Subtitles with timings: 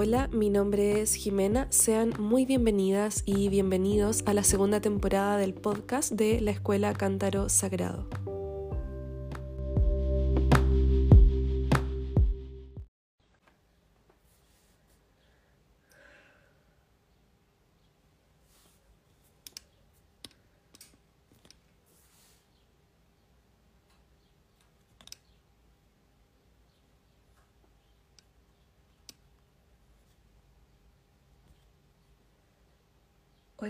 [0.00, 1.66] Hola, mi nombre es Jimena.
[1.70, 7.48] Sean muy bienvenidas y bienvenidos a la segunda temporada del podcast de la Escuela Cántaro
[7.48, 8.06] Sagrado.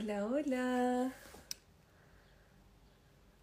[0.00, 1.12] Hola, hola.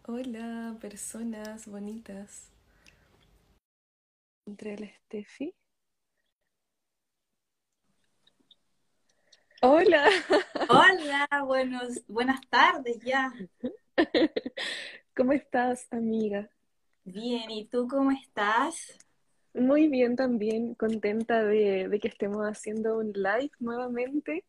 [0.07, 2.49] Hola, personas bonitas.
[4.45, 5.53] Entre la Steffi.
[9.61, 10.07] Hola.
[10.69, 13.33] Hola, buenos, buenas tardes ya.
[15.13, 16.49] ¿Cómo estás, amiga?
[17.03, 18.97] Bien, ¿y tú cómo estás?
[19.53, 24.45] Muy bien también, contenta de, de que estemos haciendo un live nuevamente.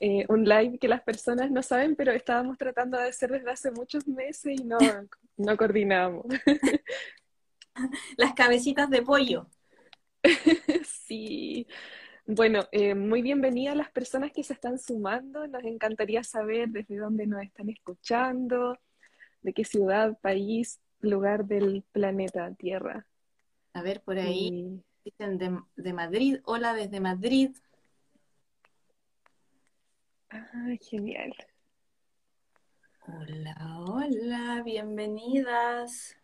[0.00, 3.70] Eh, un live que las personas no saben, pero estábamos tratando de hacer desde hace
[3.72, 4.78] muchos meses y no,
[5.36, 6.24] no coordinamos.
[8.16, 9.46] Las cabecitas de pollo.
[10.84, 11.66] Sí.
[12.26, 15.46] Bueno, eh, muy bienvenida a las personas que se están sumando.
[15.46, 18.78] Nos encantaría saber desde dónde nos están escuchando,
[19.40, 23.06] de qué ciudad, país, lugar del planeta Tierra.
[23.72, 26.40] A ver, por ahí dicen de, de Madrid.
[26.44, 27.56] Hola desde Madrid.
[30.30, 31.32] Ah, genial.
[33.06, 33.54] Hola,
[33.86, 36.16] hola, bienvenidas.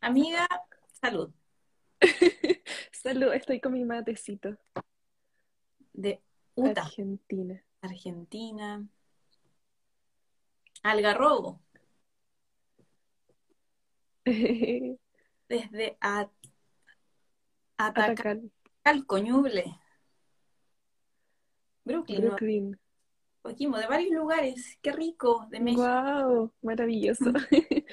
[0.00, 0.48] Amiga,
[1.00, 1.32] salud.
[2.92, 4.56] Salud, estoy con mi matecito.
[5.92, 6.20] De
[6.56, 7.62] Utah, Argentina.
[7.82, 8.84] Argentina.
[10.82, 11.60] Algarrobo,
[15.48, 16.30] desde At
[21.84, 22.28] Brooklyn, ¿no?
[22.28, 22.87] Brooklyn.
[23.42, 24.78] Coquimbo, de varios lugares.
[24.82, 25.82] Qué rico, de México.
[25.82, 27.32] Wow, maravilloso.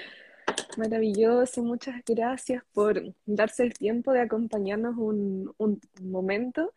[0.78, 6.72] Maravilloso, muchas gracias por darse el tiempo de acompañarnos un, un momento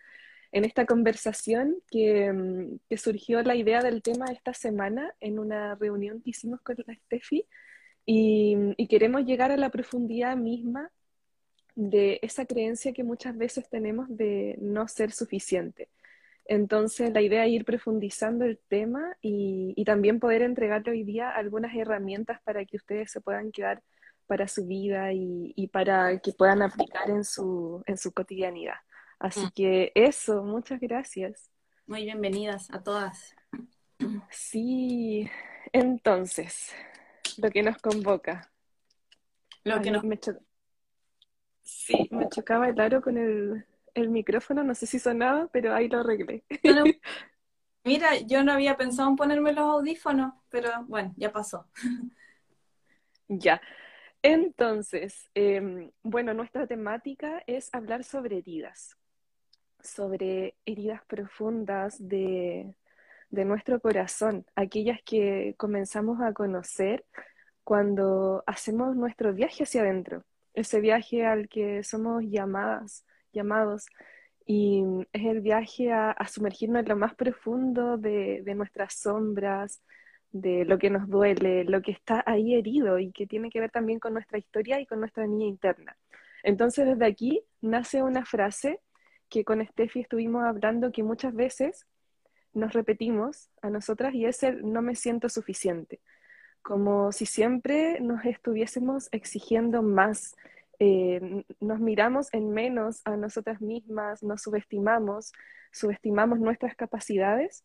[0.52, 5.74] en esta conversación que, mm, que surgió la idea del tema esta semana en una
[5.74, 7.44] reunión que hicimos con la Steffi
[8.06, 10.90] y, y queremos llegar a la profundidad misma
[11.74, 15.88] de esa creencia que muchas veces tenemos de no ser suficiente.
[16.48, 21.30] Entonces, la idea es ir profundizando el tema y, y también poder entregarle hoy día
[21.30, 23.82] algunas herramientas para que ustedes se puedan quedar
[24.26, 28.76] para su vida y, y para que puedan aplicar en su, en su cotidianidad.
[29.18, 29.50] Así Mm.
[29.54, 31.50] que eso, muchas gracias.
[31.86, 33.34] Muy bienvenidas a todas.
[34.30, 35.28] Sí,
[35.72, 36.72] entonces,
[37.36, 38.50] lo que nos convoca.
[39.64, 40.02] Lo que nos...
[40.04, 40.38] me cho-
[41.62, 45.88] Sí, me chocaba el aro con el, el micrófono, no sé si sonaba, pero ahí
[45.88, 46.44] lo arreglé.
[47.84, 51.66] Mira, yo no había pensado en ponerme los audífonos, pero bueno, ya pasó.
[53.28, 53.60] Ya.
[54.22, 58.96] Entonces, em, bueno, nuestra temática es hablar sobre heridas,
[59.80, 62.74] sobre heridas profundas de,
[63.30, 67.04] de nuestro corazón, aquellas que comenzamos a conocer
[67.64, 70.24] cuando hacemos nuestro viaje hacia adentro,
[70.54, 73.86] ese viaje al que somos llamadas, llamados,
[74.46, 79.82] y es el viaje a, a sumergirnos en lo más profundo de, de nuestras sombras,
[80.30, 83.70] de lo que nos duele, lo que está ahí herido y que tiene que ver
[83.70, 85.96] también con nuestra historia y con nuestra niña interna.
[86.42, 88.80] Entonces, desde aquí nace una frase
[89.28, 91.86] que con Steffi estuvimos hablando que muchas veces
[92.54, 96.00] nos repetimos a nosotras y es el no me siento suficiente
[96.68, 100.36] como si siempre nos estuviésemos exigiendo más,
[100.78, 105.32] eh, nos miramos en menos a nosotras mismas, nos subestimamos,
[105.72, 107.64] subestimamos nuestras capacidades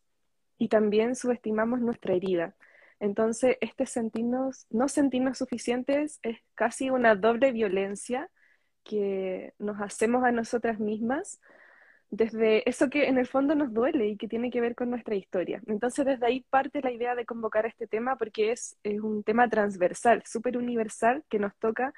[0.58, 2.54] y también subestimamos nuestra herida.
[3.00, 8.30] Entonces, este sentirnos, no sentirnos suficientes es casi una doble violencia
[8.84, 11.40] que nos hacemos a nosotras mismas
[12.10, 15.16] desde eso que en el fondo nos duele y que tiene que ver con nuestra
[15.16, 15.60] historia.
[15.66, 19.48] Entonces, desde ahí parte la idea de convocar este tema porque es, es un tema
[19.48, 21.92] transversal, súper universal que nos toca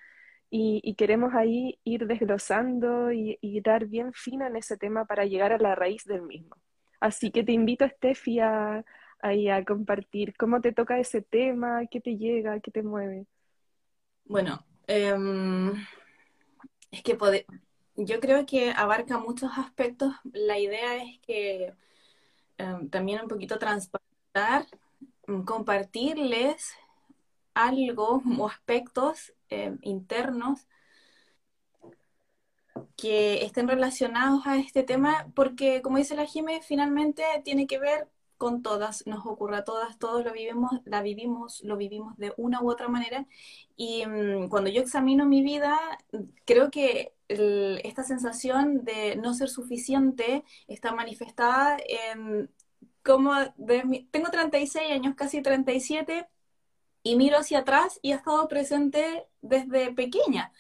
[0.59, 5.59] y, queremos ahí ir desglosando y, dar bien fino en ese tema para llegar a
[5.59, 6.57] la raíz del mismo.
[6.99, 8.83] Así que te invito, Steffi, a,
[9.21, 13.27] ahí a compartir cómo te toca ese tema, qué te llega, qué te mueve.
[14.25, 15.75] Bueno, em,
[16.91, 17.45] es que pode-
[17.97, 20.15] yo creo que abarca muchos aspectos.
[20.33, 21.75] La idea es que
[22.57, 24.65] em, también un poquito transparentar,
[25.27, 26.73] mm, compartirles
[27.53, 30.67] algo o aspectos em, internos
[32.97, 38.09] que estén relacionados a este tema, porque como dice la Jime, finalmente tiene que ver
[38.37, 42.63] con todas, nos ocurre a todas, todos lo vivimos, la vivimos, lo vivimos de una
[42.63, 43.27] u otra manera.
[43.77, 45.79] Y mm, cuando yo examino mi vida,
[46.45, 52.51] creo que esta sensación de no ser suficiente está manifestada en
[53.03, 56.29] como de tengo 36 años, casi 37,
[57.07, 60.53] y miro hacia atrás y ha estado presente desde pequeña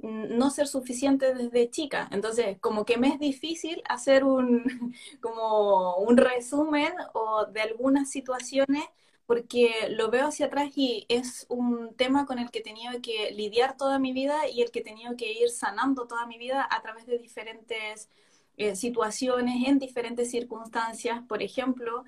[0.00, 2.08] no ser suficiente desde chica.
[2.12, 4.64] Entonces, como que me es difícil hacer un,
[5.20, 8.84] como un resumen o de algunas situaciones
[9.26, 13.30] porque lo veo hacia atrás y es un tema con el que he tenido que
[13.32, 16.66] lidiar toda mi vida y el que he tenido que ir sanando toda mi vida
[16.70, 18.08] a través de diferentes
[18.56, 21.22] eh, situaciones, en diferentes circunstancias.
[21.28, 22.04] Por ejemplo,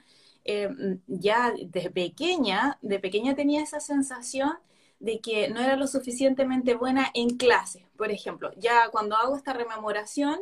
[0.50, 4.52] eh, ya de pequeña, de pequeña tenía esa sensación
[4.98, 8.50] de que no era lo suficientemente buena en clase, por ejemplo.
[8.56, 10.40] Ya cuando hago esta rememoración,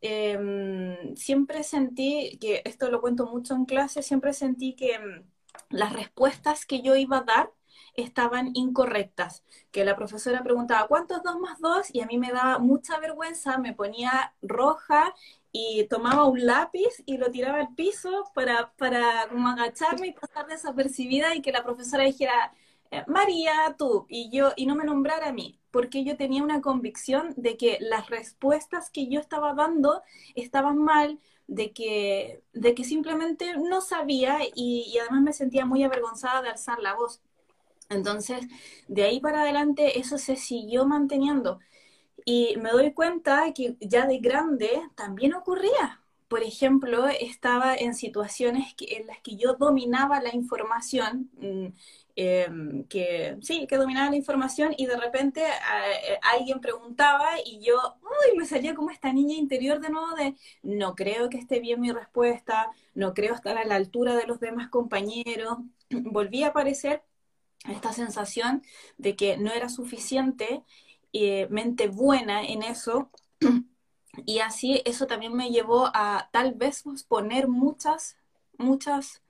[0.00, 5.24] em, siempre sentí, que esto lo cuento mucho en clase, siempre sentí que em,
[5.70, 7.52] las respuestas que yo iba a dar
[7.94, 11.94] estaban incorrectas, que la profesora preguntaba, ¿cuántos dos más dos?
[11.94, 15.14] Y a mí me daba mucha vergüenza, me ponía roja
[15.52, 20.46] y tomaba un lápiz y lo tiraba al piso para, para como agacharme y pasar
[20.46, 22.54] desapercibida y que la profesora dijera,
[22.90, 26.60] eh, María, tú, y yo, y no me nombrara a mí, porque yo tenía una
[26.62, 30.02] convicción de que las respuestas que yo estaba dando
[30.34, 35.82] estaban mal, de que, de que simplemente no sabía y, y además me sentía muy
[35.84, 37.20] avergonzada de alzar la voz.
[37.90, 38.46] Entonces,
[38.88, 41.58] de ahí para adelante eso se siguió manteniendo.
[42.24, 46.00] Y me doy cuenta que ya de grande también ocurría.
[46.28, 51.66] Por ejemplo, estaba en situaciones en las que yo dominaba la información, mm,
[52.14, 57.78] Em, que sí, que dominaba la información y de repente eh, alguien preguntaba y yo,
[58.36, 61.90] me salía como esta niña interior de nuevo de, no creo que esté bien mi
[61.90, 65.58] respuesta, no creo estar a la altura de los demás compañeros.
[65.90, 67.02] Volví a aparecer
[67.68, 68.62] esta sensación
[68.98, 70.62] de que no era suficiente
[71.12, 73.10] eh, mente buena en eso.
[74.26, 78.18] Y así eso también me llevó a tal vez poner muchas,
[78.58, 79.22] muchas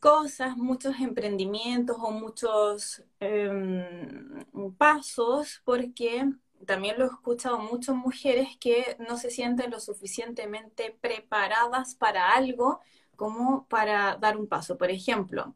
[0.00, 4.44] cosas, muchos emprendimientos o muchos em,
[4.76, 6.28] pasos, porque
[6.66, 12.80] también lo he escuchado muchas mujeres que no se sienten lo suficientemente preparadas para algo
[13.16, 14.78] como para dar un paso.
[14.78, 15.54] Por ejemplo,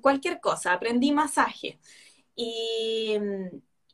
[0.00, 1.78] cualquier cosa, aprendí masaje
[2.36, 3.18] y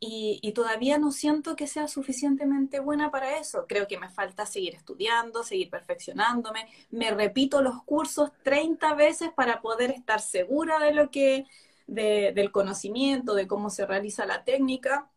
[0.05, 3.67] y, todavía no siento que sea suficientemente buena para eso.
[3.69, 6.67] Creo que me falta seguir estudiando, seguir perfeccionándome.
[6.91, 11.47] Me repito los cursos 30 veces para poder estar segura de lo que,
[11.87, 15.09] del conocimiento, de cómo se realiza la técnica.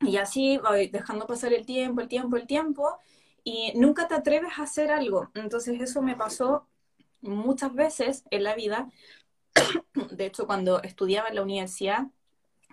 [0.00, 2.98] Y así voy dejando pasar el tiempo, el tiempo, el tiempo,
[3.42, 5.30] y nunca te atreves a hacer algo.
[5.34, 6.68] Entonces eso me pasó
[7.22, 8.90] muchas veces en la vida.
[10.12, 12.08] De hecho, cuando estudiaba en la universidad,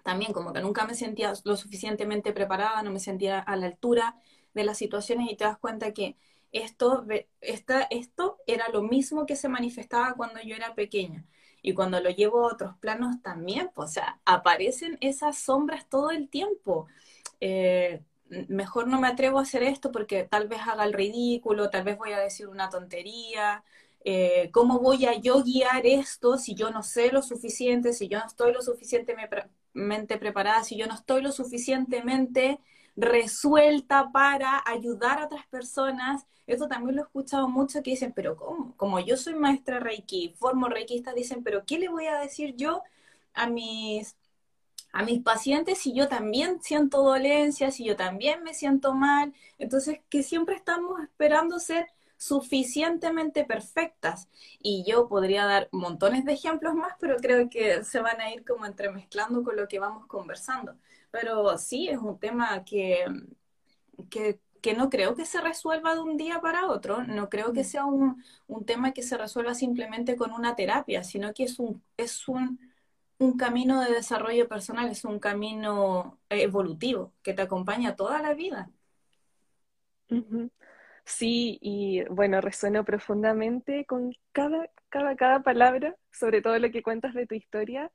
[0.03, 4.17] también como que nunca me sentía lo suficientemente preparada, no me sentía a la altura
[4.53, 6.17] de las situaciones y te das cuenta que
[6.51, 7.05] esto,
[7.41, 11.25] esta, esto era lo mismo que se manifestaba cuando yo era pequeña.
[11.61, 16.11] Y cuando lo llevo a otros planos también, pues, o sea, aparecen esas sombras todo
[16.11, 16.87] el tiempo.
[17.39, 18.03] Eh,
[18.49, 21.97] mejor no me atrevo a hacer esto porque tal vez haga el ridículo, tal vez
[21.97, 23.63] voy a decir una tontería,
[24.05, 28.19] eh, ¿cómo voy a yo guiar esto si yo no sé lo suficiente, si yo
[28.19, 29.43] no estoy lo suficientemente
[30.19, 32.59] preparada, si yo no estoy lo suficientemente
[32.95, 36.25] resuelta para ayudar a otras personas?
[36.45, 38.75] Esto también lo he escuchado mucho que dicen, pero ¿cómo?
[38.77, 42.83] Como yo soy maestra Reiki, formo Reikista, dicen, pero ¿qué le voy a decir yo
[43.33, 44.15] a mis
[44.93, 49.33] a mis pacientes si yo también siento dolencia, si yo también me siento mal.
[49.57, 51.87] Entonces, que siempre estamos esperando ser
[52.23, 54.29] suficientemente perfectas.
[54.59, 58.45] Y yo podría dar montones de ejemplos más, pero creo que se van a ir
[58.45, 60.77] como entremezclando con lo que vamos conversando.
[61.11, 63.05] Pero sí, es un tema que,
[64.09, 64.39] que,
[64.75, 67.65] no creo que se resuelva de un día para otro, no creo que mm.
[67.65, 71.83] sea un, un tema que se resuelva simplemente con una terapia, sino que es un,
[71.97, 72.59] es un,
[73.19, 78.71] un camino de desarrollo personal, es un camino evolutivo que te acompaña toda la vida.
[81.05, 87.13] Sí, y bueno, resueno profundamente con cada, cada, cada palabra, sobre todo lo que cuentas
[87.13, 87.91] de tu historia,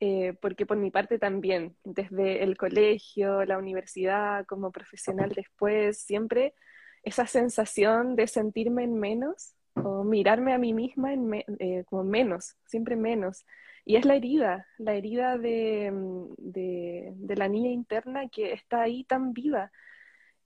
[0.00, 6.54] eh, porque por mi parte también, desde el colegio, la universidad, como profesional después, siempre
[7.02, 12.56] esa sensación de sentirme en menos o mirarme a mí misma en eh, como menos,
[12.66, 13.44] siempre menos.
[13.84, 15.92] Y es la herida, la herida de,
[16.38, 19.70] de, de la niña interna que está ahí tan viva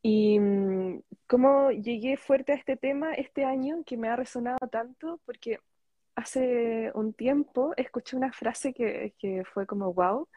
[0.03, 5.21] Y mm, cómo llegué fuerte a este tema este año, que me ha resonado tanto,
[5.27, 5.59] porque
[6.17, 10.29] hace un tiempo escuché una frase que, que fue como wow,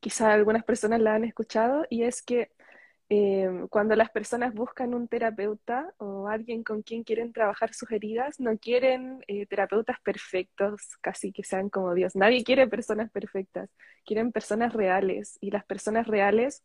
[0.00, 2.50] quizá algunas personas la han escuchado, y es que
[3.08, 8.40] eh, cuando las personas buscan un terapeuta o alguien con quien quieren trabajar sus heridas,
[8.40, 12.16] no quieren eh, terapeutas perfectos, casi que sean como Dios.
[12.16, 13.70] Nadie quiere personas perfectas,
[14.04, 15.38] quieren personas reales.
[15.40, 16.64] Y las personas reales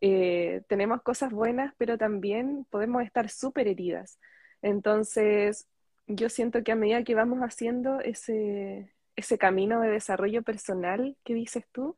[0.00, 4.18] eh, tenemos cosas buenas, pero también podemos estar súper heridas.
[4.62, 5.68] Entonces,
[6.06, 11.34] yo siento que a medida que vamos haciendo ese, ese camino de desarrollo personal que
[11.34, 11.96] dices tú,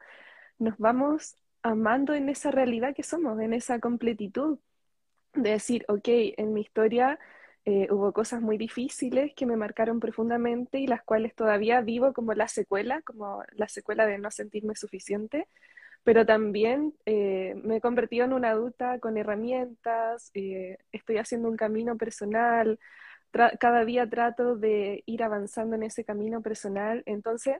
[0.59, 4.59] nos vamos amando en esa realidad que somos, en esa completitud,
[5.35, 7.19] de decir, ok, en mi historia
[7.64, 12.33] eh, hubo cosas muy difíciles que me marcaron profundamente y las cuales todavía vivo como
[12.35, 15.49] la secuela, como la secuela de no sentirme suficiente,
[16.05, 21.57] pero también eh, me he convertido en una adulta con herramientas, eh, estoy haciendo un
[21.57, 22.78] camino personal,
[23.31, 27.57] cada día trato de ir avanzando en ese camino personal, entonces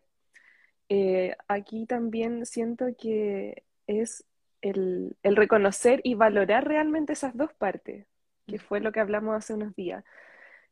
[1.47, 4.25] aquí también siento que es
[4.63, 8.07] el, reconocer y valorar realmente esas dos partes,
[8.47, 8.61] que mm.
[8.61, 10.05] fue lo que hablamos hace unos días.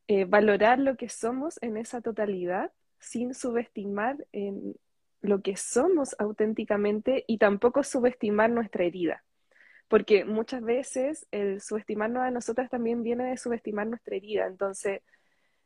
[0.09, 4.77] Eh, valorar lo que somos en esa totalidad sin subestimar en
[5.21, 9.25] lo que somos auténticamente y tampoco subestimar nuestra herida.
[9.89, 14.47] Porque muchas veces el subestimarnos a nosotras también viene de subestimar nuestra herida.
[14.47, 15.03] Entonces,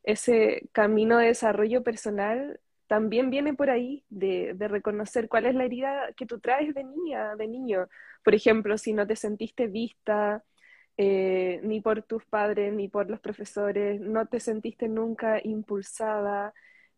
[0.02, 6.12] ese camino de desarrollo personal también viene por ahí de, reconocer cuál es la herida
[6.16, 7.88] que tú traes de niña, de niño.
[8.24, 10.42] Por ejemplo, si no te sentiste vista
[10.96, 16.52] eh, ni por tus padres ni por los profesores, no te sentiste nunca impulsada,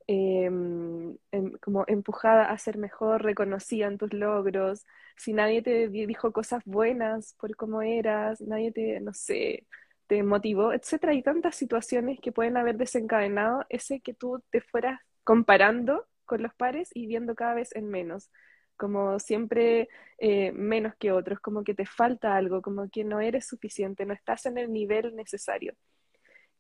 [0.07, 4.85] em, em, como empujada a ser mejor, reconocida tus logros,
[5.17, 9.67] si nadie te dijo cosas buenas por cómo eras, nadie te, no sé,
[10.07, 15.01] te motivó, etcétera, hay tantas situaciones que pueden haber desencadenado ese que tú te fueras
[15.25, 18.31] comparando con los pares y viendo cada vez en menos,
[18.77, 23.47] como siempre eh, menos que otros, como que te falta algo, como que no eres
[23.47, 25.75] suficiente, no estás en el nivel necesario.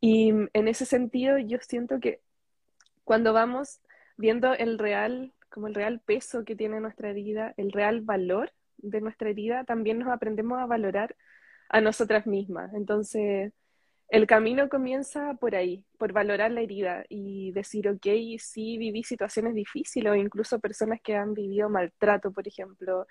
[0.00, 2.20] Y en ese sentido yo siento que
[3.04, 3.80] cuando vamos
[4.16, 9.00] viendo el real, como el real peso que tiene nuestra herida, el real valor de
[9.00, 11.16] nuestra herida, también nos aprendemos a valorar
[11.68, 12.73] a nosotras mismas.
[12.75, 13.52] Entonces,
[14.09, 18.06] el camino comienza por ahí, por valorar la herida y decir, ok,
[18.38, 23.06] sí viví situaciones difíciles o incluso personas que han vivido maltrato, por ejemplo,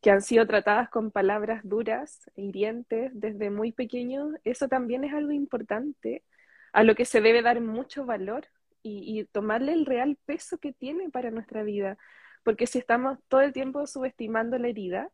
[0.00, 5.12] que han sido tratadas con palabras duras, e hirientes desde muy pequeños, eso también es
[5.12, 6.24] algo importante
[6.72, 8.46] a lo que se debe dar mucho valor
[8.86, 11.98] y, y tomarle el real peso que tiene para nuestra vida.
[12.44, 15.10] Porque si estamos todo el tiempo subestimando la herida,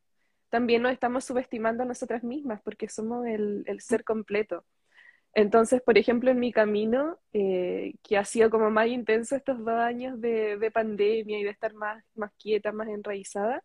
[0.52, 4.66] también nos estamos subestimando a nosotras mismas porque somos el, ser completo.
[5.34, 9.70] Entonces, por ejemplo, en mi camino, eh, que ha sido como más intenso estos dos
[9.70, 13.64] años de, pandemia y de estar más, más quieta, más enraizada,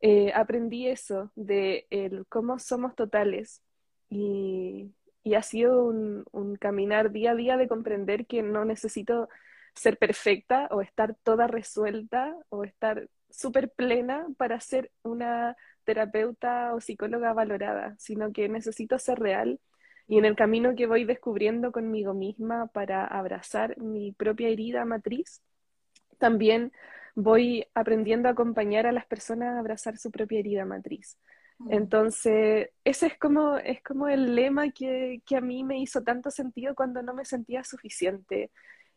[0.00, 3.60] eh, aprendí eso, de el cómo somos totales.
[4.08, 4.92] Y,
[5.24, 9.28] y ha sido un, caminar día a día de comprender que no necesito
[9.74, 16.80] ser perfecta o estar toda resuelta o estar súper plena para ser una terapeuta o
[16.80, 19.58] psicóloga valorada, sino que necesito ser real
[20.08, 25.40] y en el camino que voy descubriendo conmigo misma para abrazar mi propia herida matriz,
[26.18, 26.72] también
[27.14, 31.18] voy aprendiendo a acompañar a las personas a abrazar su propia herida matriz.
[31.70, 36.30] Entonces, ese es como, es como el lema que, que a mí me hizo tanto
[36.30, 38.50] sentido cuando no me sentía suficiente,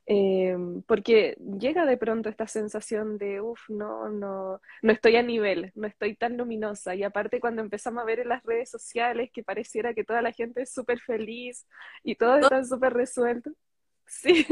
[0.07, 5.71] Em, porque llega de pronto esta sensación de, uff, no, no, no estoy a nivel,
[5.73, 6.93] no estoy tan luminosa.
[6.95, 10.31] Y aparte cuando empezamos a ver en las redes sociales que pareciera que toda la
[10.31, 11.67] gente es súper feliz
[12.03, 13.51] y todo está súper resuelto,
[14.05, 14.45] sí,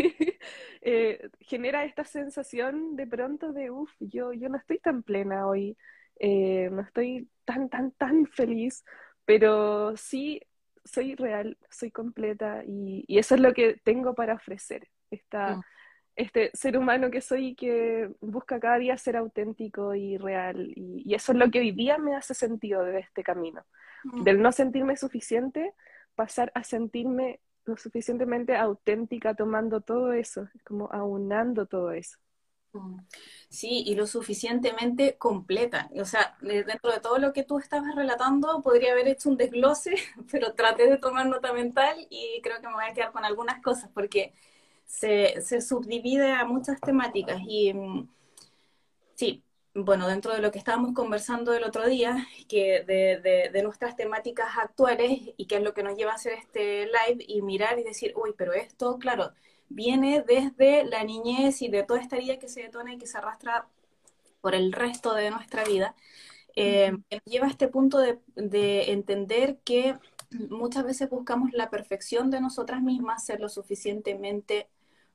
[0.82, 5.78] eh, genera esta sensación de pronto de, uff, yo, yo no estoy tan plena hoy,
[6.20, 8.84] eh, no estoy tan, tan, tan feliz,
[9.26, 10.42] pero sí
[10.86, 15.64] soy real, soy completa y, y eso es lo que tengo para ofrecer esta, mm.
[16.16, 20.74] este ser humano que soy y que busca cada día ser auténtico y real.
[20.76, 23.64] Y, eso es lo que hoy día me hace sentido de este camino.
[24.04, 24.24] Mm.
[24.24, 25.74] Del no sentirme suficiente,
[26.16, 32.18] pasar a sentirme lo suficientemente auténtica tomando todo eso, como aunando todo eso.
[33.50, 35.90] Sí, y lo suficientemente completa.
[36.00, 39.96] O sea, dentro de todo lo que tú estabas relatando, podría haber hecho un desglose,
[40.32, 43.62] pero traté de tomar nota mental y creo que me voy a quedar con algunas
[43.62, 44.34] cosas, porque
[44.86, 48.10] se, subdivide a muchas temáticas y mm,
[49.16, 49.44] sí,
[49.76, 54.58] bueno, dentro de lo que estábamos conversando el otro día, que de, de, nuestras temáticas
[54.58, 57.84] actuales y que es lo que nos lleva a hacer este live y mirar y
[57.84, 59.32] decir, uy, pero esto, claro,
[59.74, 63.18] viene desde la niñez y de toda esta herida que se detona y que se
[63.18, 63.68] arrastra
[64.42, 65.96] por el resto de nuestra vida,
[66.56, 66.94] eh,
[67.26, 69.98] lleva a este punto de, de entender que
[70.50, 74.68] muchas veces buscamos la perfección de nosotras mismas, ser lo suficientemente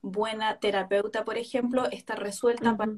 [0.03, 2.93] buena terapeuta, por ejemplo, estar resuelta para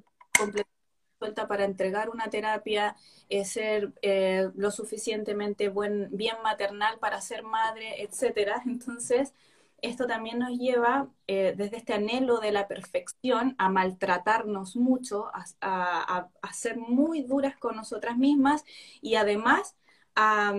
[1.20, 2.96] resuelta para entregar una terapia,
[3.28, 8.62] eh, ser eh, lo suficientemente buen, bien maternal para ser madre, etcétera.
[8.66, 9.34] Entonces,
[9.82, 16.28] esto también nos lleva eh, desde este anhelo de la perfección a maltratarnos mucho, a,
[16.42, 18.64] a, ser muy duras con nosotras mismas
[19.00, 19.76] y además
[20.14, 20.52] a,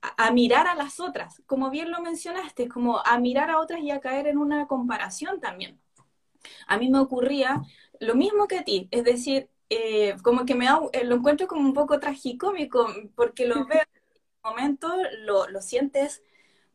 [0.00, 3.90] a, mirar a las otras, como bien lo mencionaste, como a mirar a otras y
[3.90, 5.80] a caer en una comparación también.
[6.66, 7.62] A mí me ocurría
[8.00, 11.62] lo mismo que a ti, es decir, eh, como que me eh, lo encuentro como
[11.62, 14.02] un poco tragicómico, porque lo veo en
[14.44, 14.88] un momento,
[15.24, 16.22] lo, lo sientes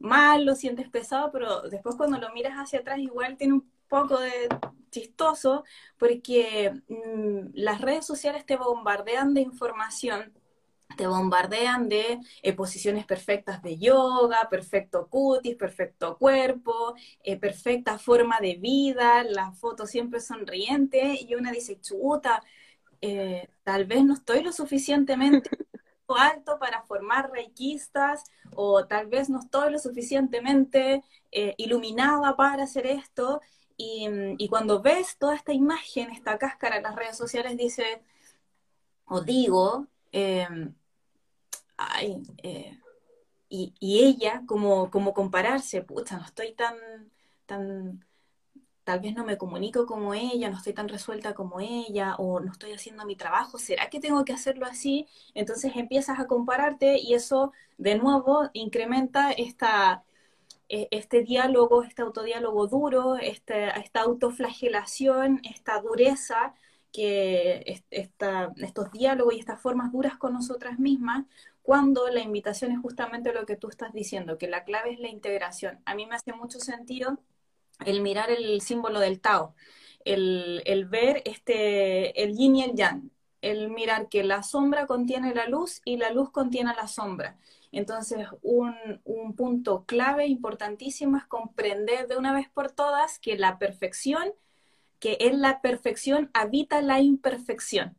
[0.04, 4.20] mal, lo sientes pesado, pero después cuando lo miras hacia atrás igual tiene un poco
[4.20, 4.50] de
[4.92, 5.64] chistoso,
[5.98, 10.34] porque mm, las redes sociales te bombardean de información
[10.96, 18.40] te bombardean de eh, posiciones perfectas de yoga, perfecto cutis, perfecto cuerpo, eh, perfecta forma
[18.40, 22.44] de vida, las fotos siempre sonrientes y una dice, chuta,
[23.02, 25.50] eh, tal vez no estoy lo suficientemente
[26.16, 28.24] alto para formar reikistas
[28.56, 31.04] o tal vez no estoy lo suficientemente
[31.58, 33.42] iluminada para hacer esto.
[33.76, 38.04] Y, y, cuando ves toda esta imagen, esta cáscara en las redes sociales, dice,
[39.06, 39.88] o digo,
[41.78, 42.80] ay, eh,
[43.50, 46.76] y, ella, como, como compararse, pucha, no estoy tan,
[47.46, 48.06] tan,
[48.84, 52.52] tal vez no me comunico como ella, no estoy tan resuelta como ella, o no
[52.52, 55.08] estoy haciendo mi trabajo, ¿será que tengo que hacerlo así?
[55.34, 60.04] Entonces empiezas a compararte y eso de nuevo incrementa esta,
[60.70, 66.54] e, este diálogo, este autodiálogo duro, este, esta autoflagelación, esta dureza
[66.92, 71.26] que estos diálogos y estas formas duras con nosotras mismas
[71.64, 75.10] cuando la invitación es justamente lo que tú estás diciendo, que la clave es la
[75.10, 75.80] integración.
[75.86, 77.20] A mí me hace mucho sentido
[77.86, 79.56] el mirar el símbolo del Tao,
[80.06, 85.48] el, ver este, el yin y el yang, el mirar que la sombra contiene la
[85.48, 87.38] luz y la luz contiene la sombra.
[87.72, 93.58] Entonces, un, un, punto clave importantísimo es comprender de una vez por todas que la
[93.58, 94.34] perfección,
[95.00, 97.98] que en la perfección habita la imperfección.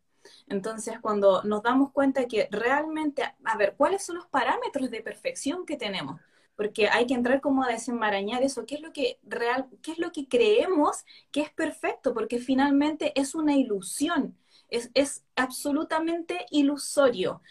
[0.49, 5.67] Entonces, cuando nos damos cuenta que realmente, a ver, ¿cuáles son los parámetros de perfección
[5.67, 6.21] que tenemos?
[6.57, 9.99] Porque hay que entrar como a desenmarañar eso, qué es lo que real, qué es
[9.99, 14.37] lo que creemos que es perfecto, porque finalmente es una ilusión,
[14.69, 17.43] es, es absolutamente ilusorio.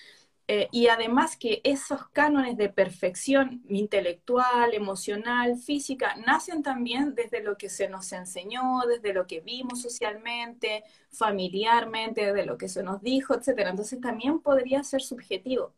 [0.49, 7.57] Eh, y además que esos cánones de perfección intelectual, emocional, física, nacen también desde lo
[7.57, 13.01] que se nos enseñó, desde lo que vimos socialmente, familiarmente, de lo que se nos
[13.01, 13.69] dijo, etc.
[13.69, 15.73] Entonces también podría ser subjetivo.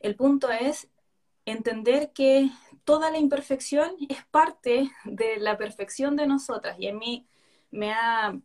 [0.00, 0.88] El punto es
[1.50, 2.50] entender que
[2.84, 7.26] toda la imperfección es parte de la perfección de nosotras y a mí
[7.70, 8.38] me ha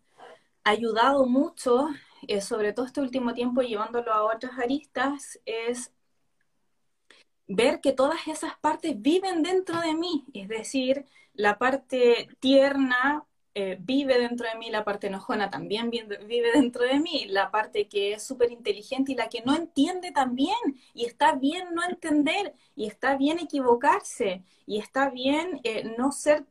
[0.63, 1.87] ayudado mucho
[2.27, 5.91] eh, sobre todo este último tiempo llevándolo a otras aristas, es
[7.47, 13.77] ver que todas esas partes viven dentro de mí, es decir, la parte tierna eh,
[13.79, 18.13] vive dentro de mí, la parte enojona también vive dentro de mí, la parte que
[18.13, 20.57] es súper inteligente y la que no entiende también,
[20.93, 26.45] y está bien no entender, y está bien equivocarse, y está bien eh, no ser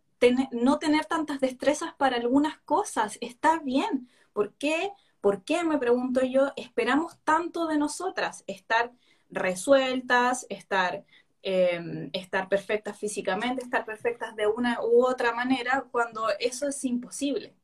[0.53, 4.09] no tener tantas destrezas para algunas cosas, está bien.
[4.33, 4.93] ¿Por qué?
[5.21, 8.45] ¿Por qué, me pregunto yo, esperamos tanto de nosotras?
[8.47, 8.93] Estar
[9.31, 11.05] resueltas, estar,
[11.43, 17.55] em, estar perfectas físicamente, estar perfectas de una u otra manera, cuando eso es imposible.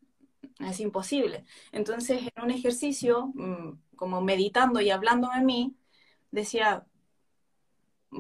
[0.61, 1.45] Es imposible.
[1.73, 5.77] Entonces, en un ejercicio, mm, como meditando y hablando a mí,
[6.31, 6.87] decía,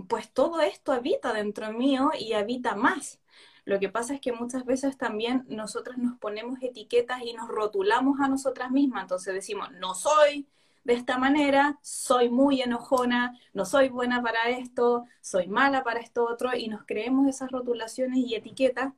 [0.08, 3.20] pues todo esto habita dentro mío y habita más.
[3.64, 8.20] Lo que pasa es que muchas veces también nosotras nos ponemos etiquetas y nos rotulamos
[8.20, 9.02] a nosotras mismas.
[9.02, 10.48] Entonces decimos, no soy
[10.88, 16.24] de esta manera, soy muy enojona, no soy buena para esto, soy mala para esto
[16.24, 18.94] otro, y nos creemos esas rotulaciones y etiquetas.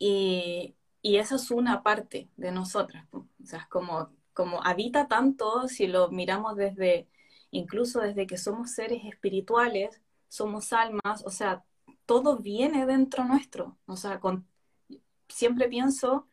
[0.00, 3.06] Y, y eso es una parte de nosotras.
[3.12, 7.08] O sea, es como, como habita tanto si lo miramos desde,
[7.52, 11.64] incluso desde que somos seres espirituales, somos almas, o sea,
[12.06, 13.78] todo viene dentro nuestro.
[13.86, 14.48] O sea, con,
[15.28, 16.26] siempre pienso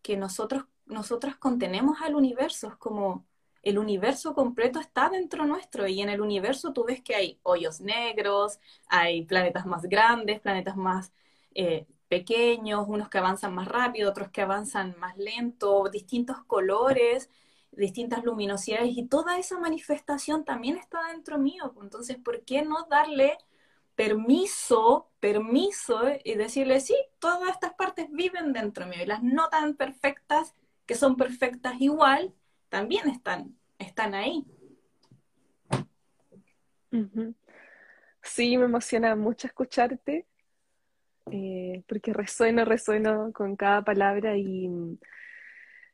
[0.00, 3.26] que nosotros nosotras contenemos al universo, es como
[3.64, 7.80] el universo completo está dentro nuestro y en el universo tú ves que hay hoyos
[7.80, 11.12] negros, hay planetas más grandes, planetas más
[11.54, 17.30] eh, pequeños, unos que avanzan más rápido, otros que avanzan más lento, distintos colores,
[17.72, 21.74] distintas luminosidades y toda esa manifestación también está dentro mío.
[21.82, 23.38] Entonces, ¿por qué no darle
[23.94, 29.74] permiso, permiso y decirle, sí, todas estas partes viven dentro mío y las no tan
[29.74, 30.54] perfectas,
[30.86, 32.34] que son perfectas igual,
[32.74, 34.44] también están, están ahí.
[38.20, 40.26] Sí, me emociona mucho escucharte,
[41.30, 44.98] eh, porque resueno, resueno con cada palabra y mm,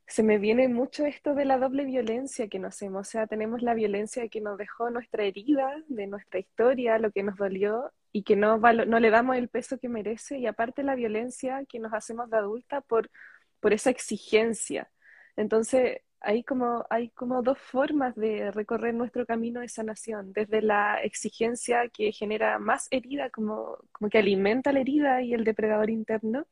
[0.07, 3.07] se me viene mucho esto de la doble violencia que nos hacemos.
[3.07, 7.23] O sea, tenemos la violencia que nos dejó nuestra herida, de nuestra historia, lo que
[7.23, 10.95] nos dolió, y que no, no le damos el peso que merece, y aparte la
[10.95, 13.11] violencia que nos hacemos de adulta por,
[13.61, 14.91] por esa exigencia.
[15.37, 21.01] Entonces, hay como, hay como dos formas de recorrer nuestro camino de sanación, desde la
[21.03, 26.47] exigencia que genera más herida, como, como que alimenta la herida y el depredador interno,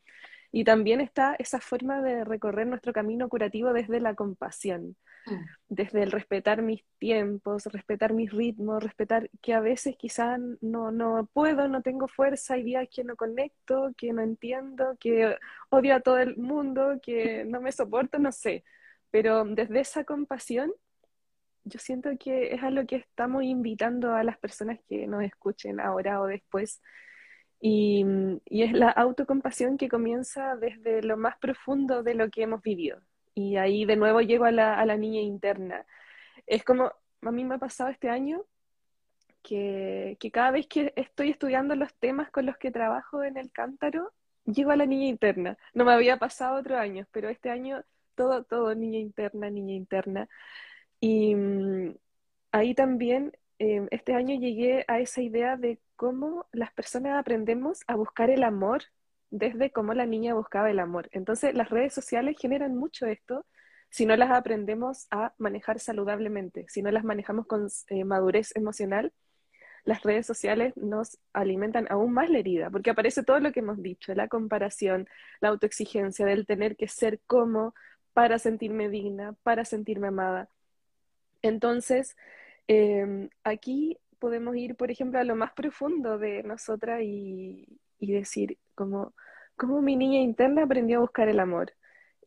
[0.51, 5.35] y también está esa forma de recorrer nuestro camino curativo desde la compasión, mm.
[5.69, 11.29] desde el respetar mis tiempos, respetar mis ritmos, respetar que a veces quizás no, no
[11.35, 15.37] puedo, no tengo fuerza, hay días que no conecto, que no entiendo, que
[15.69, 18.65] odio a todo el mundo, que no me soporto, no sé
[19.11, 20.73] pero desde esa compasión,
[21.64, 25.81] yo siento que es a lo que estamos invitando a las personas que nos escuchen
[25.81, 26.81] ahora o después.
[27.61, 28.05] Y,
[28.47, 33.01] es la autocompasión que comienza desde lo más profundo de lo que hemos vivido.
[33.35, 35.87] Y ahí de nuevo llego a la, a la niña interna.
[36.47, 36.92] Es como,
[37.23, 38.44] a mí me ha pasado este año
[39.42, 43.51] que, que, cada vez que estoy estudiando los temas con los que trabajo en el
[43.53, 44.12] cántaro,
[44.44, 45.59] llego a la niña interna.
[45.75, 47.83] No me había pasado otro año, pero este año
[48.19, 50.29] todo, todo niña interna, niña interna.
[51.01, 51.97] Y mm,
[52.53, 57.97] ahí también, em, este año llegué a esa idea de cómo las personas aprendemos a
[57.97, 58.83] buscar el amor
[59.31, 61.09] desde cómo la niña buscaba el amor.
[61.13, 63.47] Entonces, las redes sociales generan mucho esto
[63.91, 69.13] si no las aprendemos a manejar saludablemente, si no las manejamos con eh, madurez emocional,
[69.85, 73.83] las redes sociales nos alimentan aún más la herida, porque aparece todo lo que hemos
[73.83, 75.09] dicho, la comparación,
[75.41, 77.75] la autoexigencia del tener que ser como
[78.19, 80.49] para sentirme digna, para sentirme amada.
[81.41, 82.17] Entonces,
[82.67, 89.15] em, aquí podemos ir, por ejemplo, a lo más profundo de nosotras y, decir, como,
[89.57, 91.75] cómo mi niña interna aprendió a buscar el amor.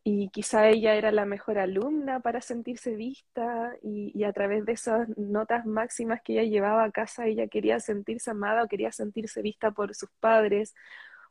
[0.02, 4.72] Y quizá ella era la mejor alumna para sentirse vista y, y, a través de
[4.72, 9.42] esas notas máximas que ella llevaba a casa, ella quería sentirse amada o quería sentirse
[9.42, 10.74] vista por sus padres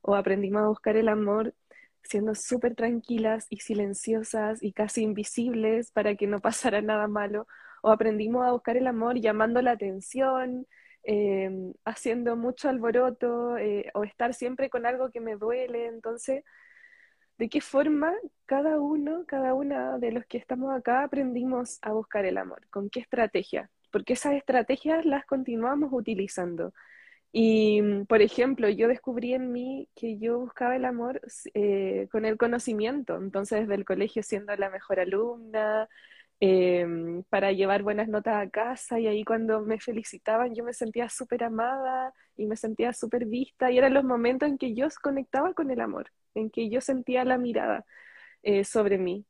[0.02, 1.56] o aprendimos a buscar el amor
[2.04, 7.48] siendo súper tranquilas y silenciosas y casi invisibles para que no pasara nada malo,
[7.82, 10.68] o aprendimos a buscar el amor llamando la atención,
[11.04, 15.88] em, haciendo mucho alboroto, eh, o estar siempre con algo que me duele.
[15.88, 16.44] Entonces,
[17.38, 18.14] ¿de qué forma
[18.46, 22.68] cada uno, cada una de los que estamos acá aprendimos a buscar el amor?
[22.70, 23.72] ¿Con qué estrategia?
[23.92, 26.74] Porque esas estrategias las continuamos utilizando.
[27.32, 31.22] Y, mm, por ejemplo, yo descubrí en mí que yo buscaba el amor
[31.54, 35.88] eh, con el conocimiento, entonces desde el colegio siendo la mejor alumna,
[36.40, 41.08] em, para llevar buenas notas a casa y ahí cuando me felicitaban yo me sentía
[41.10, 45.54] súper amada y me sentía súper vista y eran los momentos en que yo conectaba
[45.54, 47.86] con el amor, en que yo sentía la mirada
[48.44, 49.26] eh, sobre mí.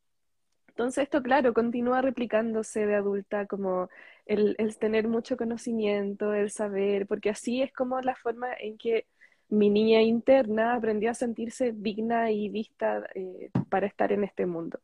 [0.71, 3.89] Entonces esto, claro, continúa replicándose de adulta como
[4.25, 9.05] el, tener mucho conocimiento, el saber, porque así es como la forma en que
[9.49, 14.79] mi niña interna aprendió a sentirse digna y vista eh, para estar en este mundo.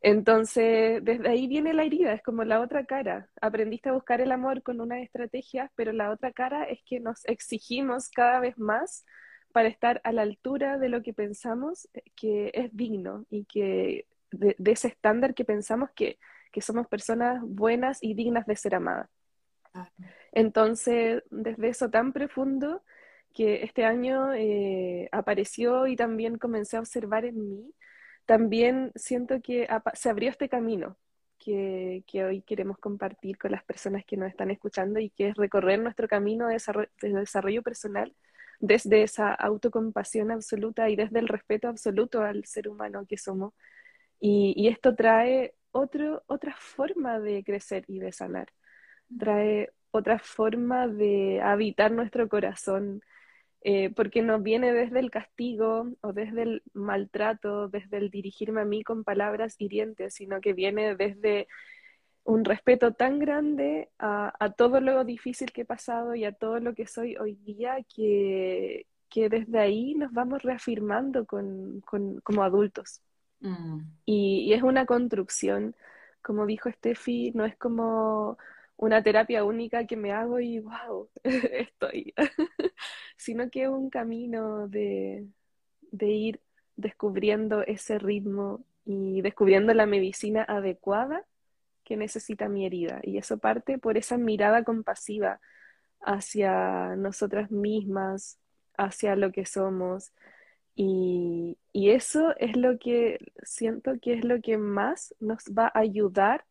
[0.00, 3.28] Entonces, desde ahí viene la herida, es como la otra cara.
[3.40, 7.24] Aprendiste a buscar el amor con una estrategia, pero la otra cara es que nos
[7.26, 9.04] exigimos cada vez más
[9.52, 14.06] para estar a la altura de lo que pensamos eh, que es digno y que
[14.32, 16.18] de, ese estándar que pensamos que,
[16.60, 19.08] somos personas buenas y dignas de ser amadas.
[20.32, 22.82] Entonces, desde eso tan profundo
[23.32, 27.74] que este año eh, apareció y también comencé a observar en mí,
[28.26, 30.98] también siento que se abrió este camino
[31.38, 35.80] que, hoy queremos compartir con las personas que nos están escuchando y que es recorrer
[35.80, 36.60] nuestro camino de
[37.00, 38.14] desarrollo personal
[38.60, 43.54] desde esa autocompasión absoluta y desde el respeto absoluto al ser humano que somos
[44.24, 48.52] y, esto trae otro, otra forma de crecer y de sanar.
[49.18, 53.02] Trae otra forma de habitar nuestro corazón
[53.62, 58.64] eh, porque no viene desde el castigo o desde el maltrato, desde el dirigirme a
[58.64, 61.48] mí con palabras hirientes, sino que viene desde
[62.24, 66.74] un respeto tan grande a, todo lo difícil que he pasado y a todo lo
[66.74, 73.02] que soy hoy día que, que desde ahí nos vamos reafirmando como adultos.
[73.42, 73.80] Mm.
[74.06, 75.74] Y, es una construcción,
[76.22, 78.38] como dijo Steffi, no es como
[78.76, 82.14] una terapia única que me hago y wow, estoy,
[83.16, 85.26] sino que es un camino de,
[86.00, 86.40] ir
[86.76, 91.24] descubriendo ese ritmo y descubriendo la medicina adecuada
[91.84, 93.00] que necesita mi herida.
[93.02, 95.40] Y eso parte por esa mirada compasiva
[96.00, 98.38] hacia nosotras mismas,
[98.76, 100.12] hacia lo que somos.
[100.74, 105.80] Y, y, eso es lo que siento que es lo que más nos va a
[105.80, 106.46] ayudar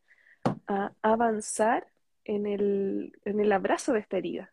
[0.68, 1.88] a avanzar
[2.24, 4.52] en el, en el abrazo de esta herida.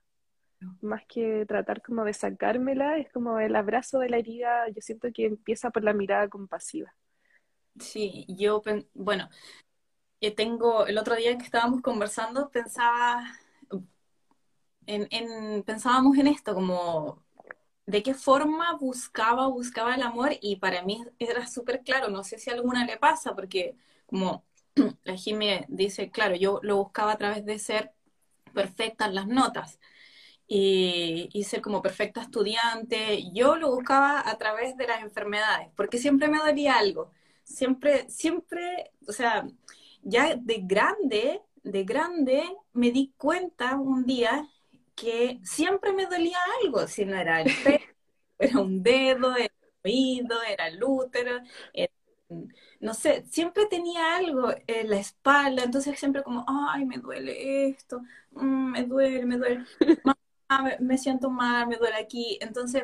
[0.82, 5.10] Más que tratar como de sacármela, es como el abrazo de la herida, yo siento
[5.14, 6.94] que empieza por la mirada compasiva.
[7.80, 8.62] Sí, yo,
[8.94, 9.30] bueno,
[10.20, 13.24] eh, tengo, el otro día que estábamos conversando, pensaba,
[14.86, 17.24] en, en, pensábamos en esto, como
[17.90, 22.38] de qué forma buscaba, buscaba el amor, y para mí era súper claro, no sé
[22.38, 23.76] si a alguna le pasa, porque
[24.06, 24.44] como
[25.04, 27.94] la Jimmy dice, claro, yo lo buscaba a través de ser
[28.54, 29.80] perfecta en las notas
[30.48, 33.32] y, ser como perfecta estudiante.
[33.34, 37.12] Yo lo buscaba a través de las enfermedades, porque siempre me dolía algo.
[37.44, 39.48] Siempre, siempre, o sea,
[40.04, 44.48] ya de grande, de grande, me di cuenta un día
[45.00, 47.80] que siempre me dolía algo, si no era el pelo,
[48.40, 49.52] era un dedo, era el
[49.92, 51.40] oído, era el útero,
[51.74, 51.92] era
[52.80, 58.02] no sé, siempre tenía algo en la espalda, entonces siempre como, ay, me duele esto,
[58.32, 59.66] mm, me duele, me duele,
[60.80, 62.38] me siento mal, me duele aquí.
[62.42, 62.84] Entonces,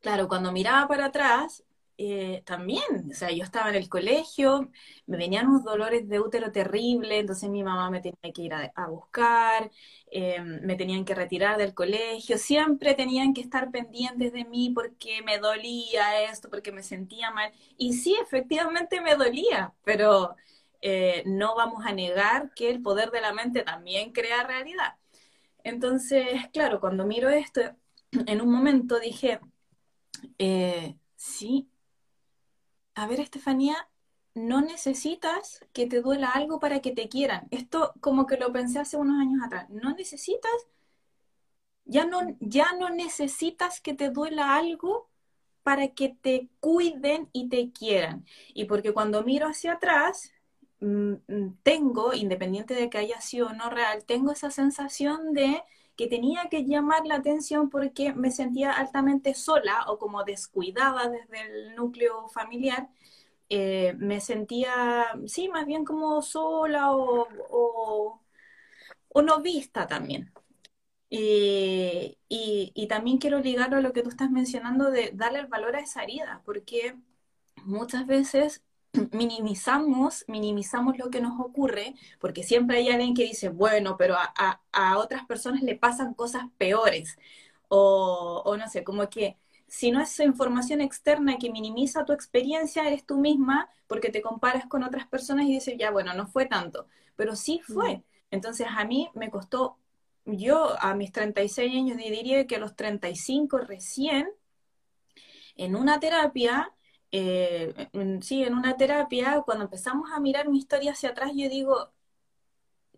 [0.00, 1.64] claro, cuando miraba para atrás,
[2.02, 4.70] eh, también, o sea, yo estaba en el colegio,
[5.06, 8.86] me venían unos dolores de útero terribles, entonces mi mamá me tenía que ir a,
[8.88, 9.70] buscar,
[10.10, 15.20] em, me tenían que retirar del colegio, siempre tenían que estar pendientes de mí porque
[15.22, 17.52] me dolía esto, porque me sentía mal.
[17.76, 20.36] Y sí, efectivamente me dolía, pero
[20.80, 24.94] eh, no vamos a negar que el poder de la mente también crea realidad.
[25.64, 27.60] Entonces, claro, cuando miro esto,
[28.26, 29.40] en un momento dije,
[30.38, 31.70] eh, sí,
[33.00, 33.88] a ver, Estefanía,
[34.34, 37.48] no necesitas que te duela algo para que te quieran.
[37.50, 39.70] Esto como que lo pensé hace unos años atrás.
[39.70, 40.52] No necesitas,
[41.86, 45.08] ya no, ya no necesitas que te duela algo
[45.62, 48.26] para que te cuiden y te quieran.
[48.52, 50.32] Y porque cuando miro hacia atrás,
[50.80, 55.62] mm, mm, tengo, independiente de que haya sido o no real, tengo esa sensación de
[56.00, 61.42] que tenía que llamar la atención porque me sentía altamente sola o como descuidada desde
[61.42, 62.88] el núcleo familiar.
[63.50, 67.28] Eh, me sentía, sí, más bien como sola o,
[69.10, 70.32] o, no vista también.
[71.10, 75.76] y, y, también quiero ligarlo a lo que tú estás mencionando de darle el valor
[75.76, 76.96] a esa herida, porque
[77.64, 78.62] muchas veces
[79.12, 84.60] minimizamos, minimizamos lo que nos ocurre, porque siempre hay alguien que dice, bueno, pero a,
[84.72, 87.18] a, otras personas le pasan cosas peores,
[87.68, 89.36] o, o, no sé, como que
[89.68, 94.66] si no es información externa que minimiza tu experiencia, eres tú misma, porque te comparas
[94.66, 98.02] con otras personas y dices, ya, bueno, no fue tanto, pero sí fue.
[98.30, 99.78] Entonces a mí me costó,
[100.24, 104.28] yo a mis 36 años diría que a los 35 recién,
[105.56, 106.72] en una terapia,
[107.12, 107.88] eh,
[108.22, 111.90] sí, en una terapia, cuando empezamos a mirar mi historia hacia atrás, yo digo,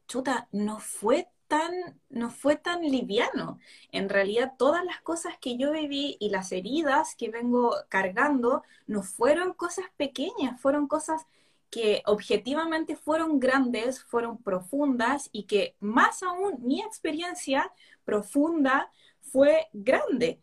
[0.06, 3.58] chuta, no fue tan, no fue tan liviano.
[3.90, 9.02] En realidad, todas las cosas que yo viví y las heridas que vengo cargando no
[9.02, 11.26] fueron cosas pequeñas, fueron cosas
[11.70, 17.72] que objetivamente fueron grandes, fueron profundas y que más aún mi experiencia
[18.04, 20.42] profunda fue grande.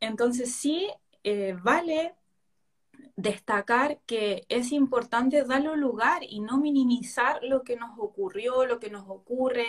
[0.00, 0.88] Entonces sí,
[1.24, 2.14] eh, vale
[3.18, 8.90] destacar que es importante darle lugar y no minimizar lo que nos ocurrió, lo que
[8.90, 9.66] nos ocurre,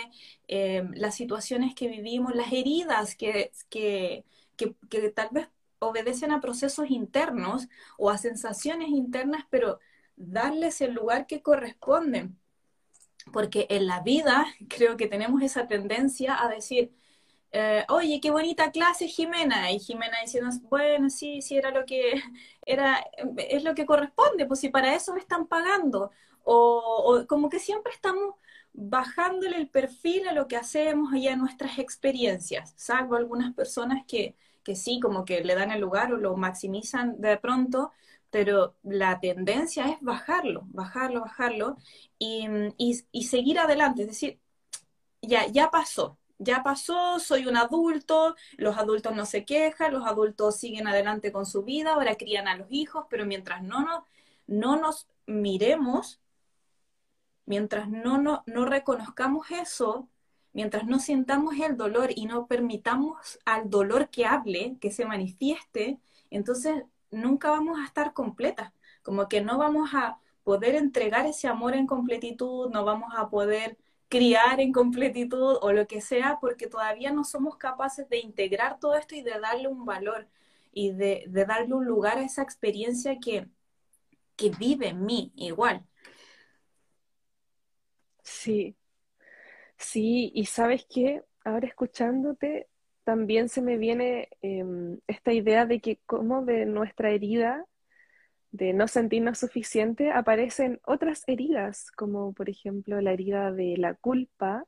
[0.47, 4.23] eh, las situaciones que vivimos, las heridas que, que,
[4.55, 5.47] que, tal vez
[5.79, 9.79] obedecen a procesos internos o a sensaciones internas, pero
[10.15, 12.37] darles el lugar que corresponden.
[13.33, 16.93] Porque en la vida creo que tenemos esa tendencia a decir,
[17.51, 19.71] eh, oye, qué bonita clase, Jimena.
[19.71, 22.21] Y Jimena diciendo, bueno, sí, sí, era lo que,
[22.65, 23.03] era,
[23.37, 26.11] es lo que corresponde, pues si para eso me están pagando.
[26.43, 28.35] O, como que siempre estamos
[28.73, 34.35] bajándole el perfil a lo que hacemos y a nuestras experiencias, salvo algunas personas que,
[34.63, 37.91] que sí, como que le dan el lugar o lo maximizan de pronto,
[38.29, 41.77] pero la tendencia es bajarlo, bajarlo, bajarlo
[42.19, 44.39] y, y, seguir adelante, es decir,
[45.21, 50.57] ya, ya pasó, ya pasó, soy un adulto, los adultos no se quejan, los adultos
[50.57, 54.03] siguen adelante con su vida, ahora crían a los hijos, pero mientras no nos,
[54.47, 56.21] no nos miremos,
[57.45, 60.09] mientras no, no, no reconozcamos eso,
[60.53, 65.99] mientras no sintamos el dolor y no permitamos al dolor que hable, que se manifieste,
[66.29, 68.71] entonces nunca vamos a estar completas,
[69.03, 73.77] como que no vamos a poder entregar ese amor en completitud, no vamos a poder
[74.09, 78.95] criar en completitud o lo que sea, porque todavía no somos capaces de integrar todo
[78.95, 80.27] esto y de darle un valor
[80.73, 83.47] y de, darle un lugar a esa experiencia que,
[84.35, 85.85] que vive en mí igual.
[88.23, 88.75] Sí,
[89.77, 92.67] sí, y sabes qué, ahora escuchándote,
[93.03, 97.65] también se me viene em, esta idea de que como de nuestra herida
[98.51, 104.65] de no sentirnos suficiente, aparecen otras heridas, como por ejemplo la herida de la culpa,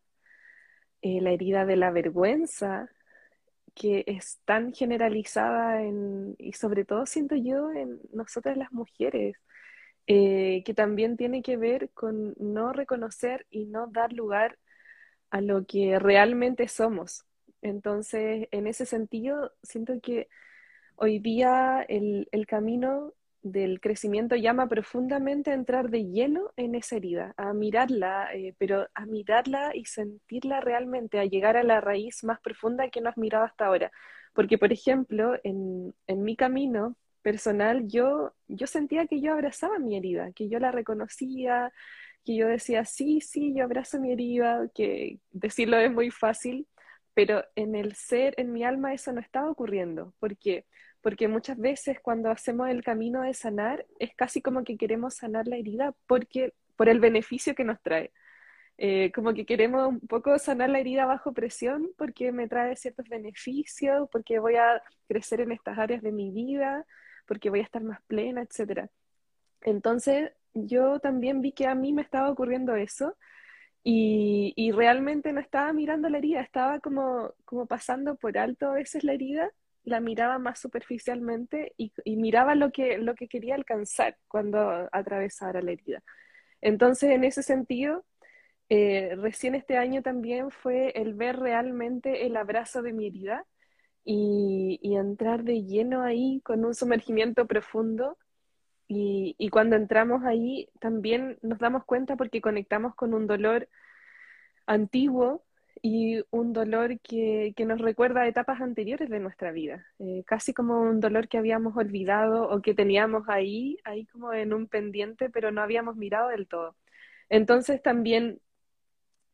[1.01, 2.89] eh, la herida de la vergüenza,
[3.73, 9.35] que es tan generalizada en, y sobre todo siento yo en nosotras las mujeres,
[10.07, 14.57] eh, que también tiene que ver con no reconocer y no dar lugar
[15.29, 17.25] a lo que realmente somos.
[17.61, 20.27] Entonces, en ese sentido, siento que
[20.95, 23.13] hoy día el, el camino
[23.43, 28.87] del crecimiento llama profundamente a entrar de lleno en esa herida, a mirarla, eh, pero
[28.93, 33.17] a mirarla y sentirla realmente, a llegar a la raíz más profunda que no has
[33.17, 33.91] mirado hasta ahora.
[34.33, 39.97] Porque, por ejemplo, en, en mi camino personal, yo, yo sentía que yo abrazaba mi
[39.97, 41.71] herida, que yo la reconocía,
[42.23, 46.67] que yo decía, sí, sí, yo abrazo mi herida, que decirlo es muy fácil,
[47.13, 50.13] pero en el ser, en mi alma, eso no estaba ocurriendo.
[50.19, 50.65] ¿Por qué?
[50.65, 50.65] porque
[51.27, 55.57] muchas veces cuando hacemos el camino de sanar es casi como que queremos sanar la
[55.57, 58.11] herida porque por el beneficio que nos trae.
[58.77, 63.07] Eh, como que queremos un poco sanar la herida bajo presión porque me trae ciertos
[63.09, 66.85] beneficios, porque voy a crecer en estas áreas de mi vida,
[67.27, 68.89] porque voy a estar más plena, etc.
[69.61, 73.15] Entonces yo también vi que a mí me estaba ocurriendo eso
[73.83, 78.73] y, y realmente no estaba mirando la herida, estaba como, como pasando por alto a
[78.73, 79.51] veces la herida
[79.83, 85.71] la miraba más superficialmente y, miraba lo que, lo que quería alcanzar cuando atravesara la
[85.71, 86.03] herida.
[86.61, 88.05] Entonces, en ese sentido,
[88.69, 93.45] eh, recién este año también fue el ver realmente el abrazo de mi herida
[94.03, 98.17] y, entrar de lleno ahí con un sumergimiento profundo.
[98.87, 103.69] Y, y cuando entramos ahí, también nos damos cuenta porque conectamos con un dolor
[104.67, 105.43] antiguo
[105.81, 110.53] y un dolor que, que, nos recuerda a etapas anteriores de nuestra vida, eh, casi
[110.53, 115.29] como un dolor que habíamos olvidado o que teníamos ahí, ahí como en un pendiente,
[115.29, 116.75] pero no habíamos mirado del todo.
[117.29, 118.39] Entonces también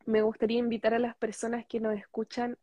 [0.06, 2.58] me gustaría invitar a las personas que nos escuchan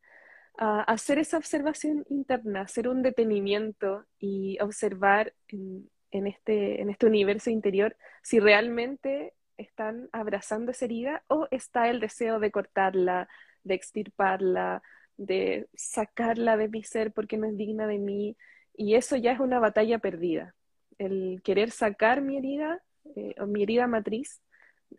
[0.57, 7.07] a hacer esa observación interna, hacer un detenimiento y observar en, en este, en este
[7.07, 13.29] universo interior si realmente están abrazando esa herida o está el deseo de cortarla,
[13.65, 14.83] de extirparla,
[15.17, 18.37] de sacarla de mi ser porque no es digna de mí.
[18.77, 20.55] Y eso ya es una batalla perdida.
[20.99, 22.83] El querer sacar mi herida,
[23.17, 24.41] eh, o mi herida matriz,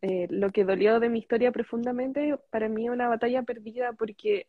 [0.02, 4.48] eh, lo que dolió de mi historia profundamente, para mí es una batalla perdida porque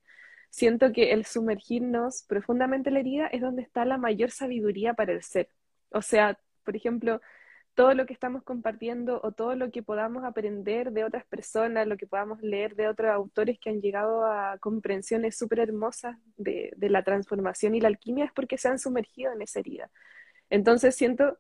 [0.51, 5.13] siento que el sumergirnos profundamente en la herida es donde está la mayor sabiduría para
[5.13, 5.51] el ser.
[5.91, 7.21] O sea, por ejemplo,
[7.77, 11.99] todo lo que estamos compartiendo o todo lo que podamos aprender de otras personas, lo
[11.99, 17.05] que podamos leer de otros autores que han llegado a comprensiones súper hermosas de, la
[17.05, 19.91] transformación y la alquimia es porque se han sumergido en esa herida.
[20.49, 21.39] Entonces siento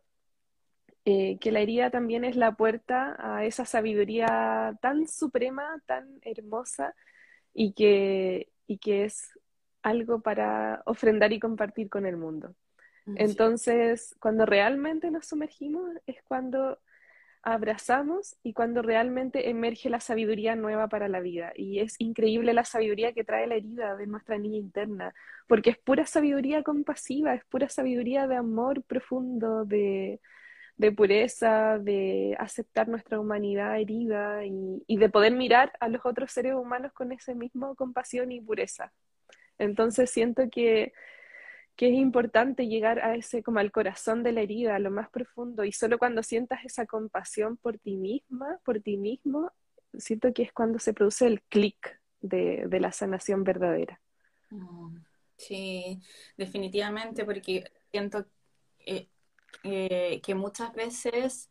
[1.06, 6.94] eh, que la herida también es la puerta a esa sabiduría tan suprema, tan hermosa
[7.54, 9.32] y que es
[9.82, 12.54] algo para ofrendar y compartir con el mundo.
[13.14, 16.78] Entonces, cuando realmente nos sumergimos es cuando
[17.46, 21.52] abrazamos y cuando realmente emerge la sabiduría nueva para la vida.
[21.54, 25.14] Y es increíble la sabiduría que trae la herida de nuestra niña interna,
[25.46, 30.18] porque es pura sabiduría compasiva, es pura sabiduría de amor profundo, de,
[30.96, 36.54] pureza, de aceptar nuestra humanidad herida y, y de poder mirar a los otros seres
[36.54, 38.92] humanos con ese mismo compasión y pureza.
[39.58, 40.92] Entonces siento que
[41.76, 45.10] que es importante llegar a ese, como al corazón de la herida, a lo más
[45.10, 49.52] profundo, y solo cuando sientas esa compasión por ti misma, por ti mismo,
[49.98, 54.00] siento que es cuando se produce el clic de, la sanación verdadera.
[54.50, 54.96] Mm,
[55.36, 56.00] Sí,
[56.38, 58.24] definitivamente, porque siento
[58.80, 59.08] eh,
[59.64, 61.50] eh, que muchas veces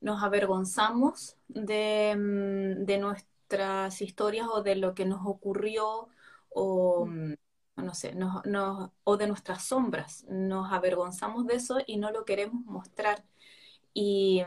[0.00, 6.08] nos avergonzamos de, mm, de, nuestras historias o de lo que nos ocurrió
[6.50, 7.34] o, mm,
[7.76, 8.14] no sé,
[9.04, 10.24] o de nuestras sombras.
[10.28, 13.24] Nos avergonzamos de eso y no lo queremos mostrar.
[13.92, 14.42] Y,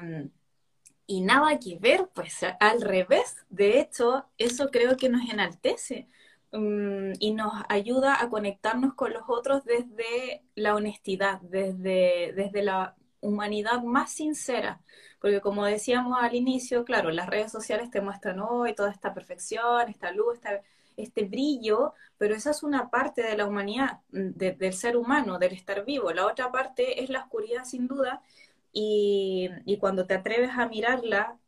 [1.06, 3.38] y nada que ver, pues al revés.
[3.50, 6.10] De hecho, eso creo que nos enaltece
[6.52, 12.96] Mm, y nos ayuda a conectarnos con los otros desde la honestidad, desde, desde la
[13.20, 14.82] humanidad más sincera.
[15.20, 19.90] Porque como decíamos al inicio, claro, las redes sociales te muestran hoy toda esta perfección,
[19.90, 20.40] esta luz,
[20.98, 25.54] este brillo, pero esa es una parte de la humanidad, mm, del ser humano, del
[25.54, 26.12] estar vivo.
[26.12, 28.22] La otra parte es la oscuridad sin duda
[28.74, 31.40] y, y cuando te atreves a mirarla,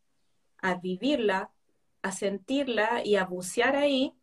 [0.61, 1.51] a vivirla,
[2.01, 4.15] a sentirla y a bucear ahí,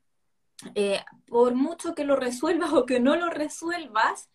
[0.75, 4.31] eh, por mucho que lo resuelvas o que no lo resuelvas,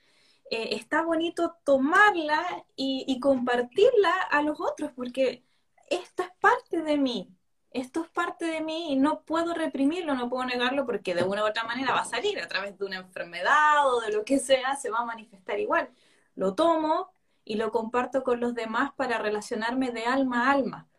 [0.50, 2.44] eh, está bonito tomarla
[2.76, 5.44] y, compartirla a los otros, porque
[5.90, 7.34] esto es parte de mí,
[7.72, 11.44] esto es parte de mí y no puedo reprimirlo, no puedo negarlo porque de una
[11.44, 14.40] u otra manera va a salir a través de una enfermedad o de lo que
[14.40, 15.90] sea, se va a manifestar igual.
[16.36, 17.14] Lo tomo
[17.46, 20.90] y lo comparto con los demás para relacionarme de alma a alma,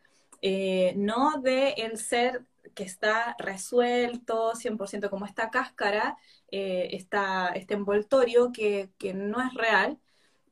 [0.42, 6.16] eh, no de el ser que está resuelto 100% como esta cáscara,
[6.50, 9.98] eh, este envoltorio que, no es real,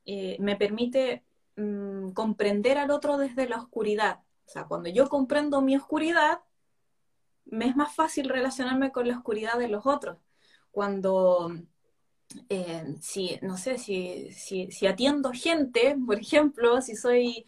[0.07, 1.25] eh, me permite
[1.57, 4.21] mm, comprender al otro desde la oscuridad.
[4.51, 6.41] O sea, cuando yo comprendo mi oscuridad,
[7.45, 10.19] me es más fácil relacionarme con la oscuridad de los otros.
[10.73, 11.55] Cuando,
[12.49, 17.47] eh, si, no sé, si, si, atiendo gente, por ejemplo, si, soy,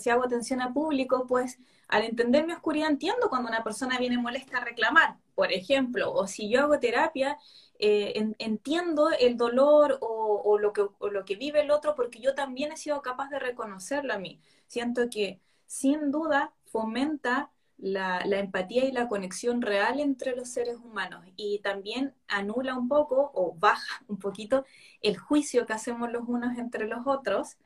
[0.00, 4.16] si hago atención a público, pues al entender mi oscuridad entiendo cuando una persona viene
[4.16, 7.36] molesta a reclamar, por ejemplo, o si yo hago terapia,
[7.78, 12.72] eh, entiendo el dolor o, lo que, lo que vive el otro porque yo también
[12.72, 14.40] he sido capaz de reconocerlo a mí.
[14.66, 21.24] Siento que sin duda fomenta la, empatía y la conexión real entre los seres humanos
[21.36, 24.64] y también anula un poco o baja un poquito
[25.00, 27.56] el juicio que hacemos los unos entre los otros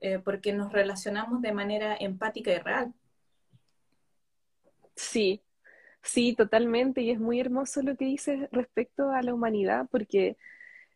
[0.00, 2.94] eh, porque nos relacionamos de manera empática y real.
[4.96, 5.42] Sí,
[6.02, 7.02] sí, totalmente.
[7.02, 10.38] Y es muy hermoso lo que dices respecto a la humanidad, porque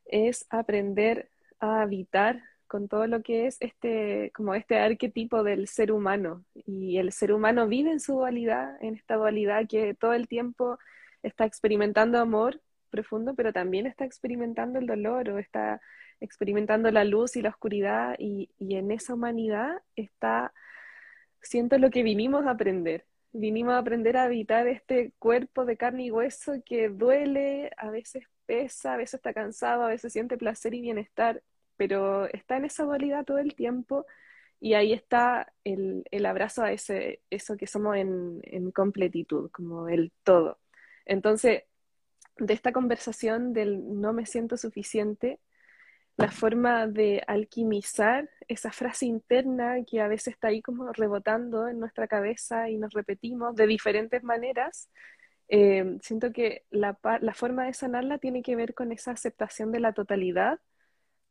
[0.06, 5.92] es aprender a habitar con todo lo que es este, como este arquetipo del ser
[5.92, 6.44] humano.
[6.54, 10.78] Y el ser humano vive en su dualidad, en esta dualidad que todo el tiempo
[11.22, 12.60] está experimentando amor
[12.90, 15.80] profundo, pero también está experimentando el dolor o está
[16.20, 18.16] experimentando la luz y la oscuridad.
[18.18, 20.52] Y, y en esa humanidad está,
[21.42, 23.04] siento lo que vinimos a aprender
[23.34, 28.24] vinimos a aprender a habitar este cuerpo de carne y hueso que duele, a veces
[28.46, 31.42] pesa, a veces está cansado, a veces siente placer y bienestar,
[31.76, 34.06] pero está en esa dualidad todo el tiempo
[34.60, 40.12] y ahí está el, abrazo a ese, eso que somos en, en completitud, como el
[40.22, 40.58] todo.
[41.04, 41.64] Entonces,
[42.38, 45.40] de esta conversación del no me siento suficiente,
[46.16, 51.80] la forma de alquimizar esa frase interna que a veces está ahí como rebotando en
[51.80, 54.90] nuestra cabeza y nos repetimos de diferentes maneras,
[55.48, 59.80] eh, siento que la, la, forma de sanarla tiene que ver con esa aceptación de
[59.80, 60.60] la totalidad,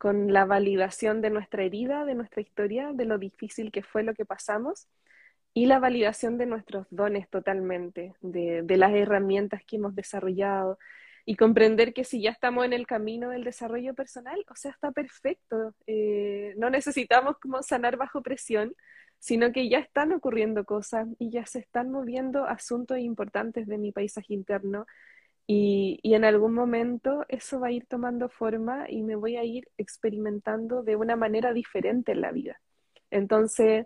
[0.03, 4.13] con la validación de nuestra herida, de nuestra historia, de lo difícil que fue lo
[4.13, 4.89] que pasamos
[5.53, 10.77] y la validación de nuestros dones totalmente, de, las herramientas que hemos desarrollado,
[11.23, 14.91] y comprender que si ya estamos en el camino del desarrollo personal, o sea, está
[14.91, 15.73] perfecto.
[15.87, 18.75] Eh, no necesitamos como sanar bajo presión,
[19.19, 23.93] sino que ya están ocurriendo cosas y ya se están moviendo asuntos importantes de mi
[23.93, 24.85] paisaje interno.
[25.47, 29.67] Y, en algún momento eso va a ir tomando forma y me voy a ir
[29.77, 32.61] experimentando de una manera diferente en la vida.
[33.11, 33.85] Entonces,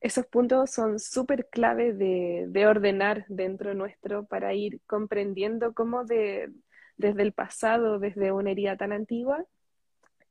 [0.00, 6.52] esos puntos son súper clave de, de, ordenar dentro nuestro para ir comprendiendo cómo de,
[6.96, 9.44] desde el pasado, desde una herida tan antigua,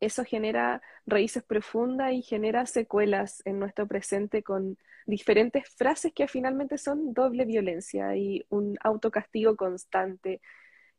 [0.01, 6.77] eso genera raíces profundas y genera secuelas en nuestro presente con diferentes frases que finalmente
[6.77, 10.41] son doble violencia y un autocastigo constante.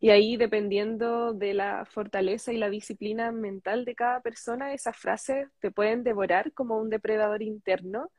[0.01, 5.49] Y ahí, dependiendo de la fortaleza y la disciplina mental de cada persona, esas frases
[5.61, 8.11] te pueden devorar como un depredador interno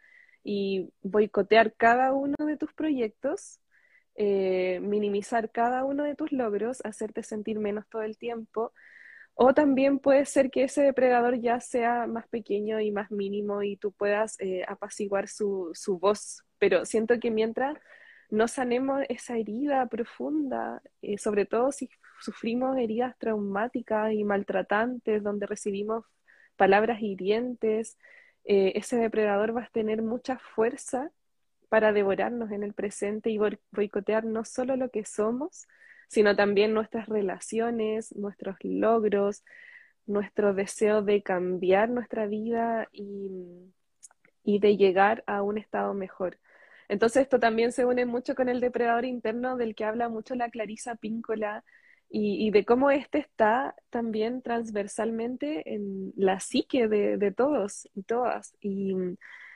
[0.43, 3.59] y boicotear cada uno de tus proyectos
[4.15, 8.71] eh, minimizar cada uno de tus logros, hacerte sentir menos todo el tiempo,
[9.35, 13.77] o también puede ser que ese depredador ya sea más pequeño y más mínimo y
[13.77, 17.77] tú puedas eh, apaciguar su, su voz, pero siento que mientras
[18.29, 25.45] no sanemos esa herida profunda, eh, sobre todo si sufrimos heridas traumáticas y maltratantes, donde
[25.45, 26.05] recibimos
[26.55, 27.97] palabras hirientes,
[28.45, 31.11] eh, ese depredador va a tener mucha fuerza
[31.69, 33.39] para devorarnos en el presente y
[33.71, 35.67] boicotear no solo lo que somos,
[36.13, 39.43] sino también nuestras relaciones, nuestros logros,
[40.05, 43.73] nuestro deseo de cambiar nuestra vida y,
[44.43, 46.39] y de llegar a un estado mejor.
[46.87, 50.49] Entonces esto también se une mucho con el depredador interno del que habla mucho la
[50.49, 51.63] Clarisa Píncola
[52.15, 58.93] y, de cómo este está también transversalmente en la psique de, todos y todas y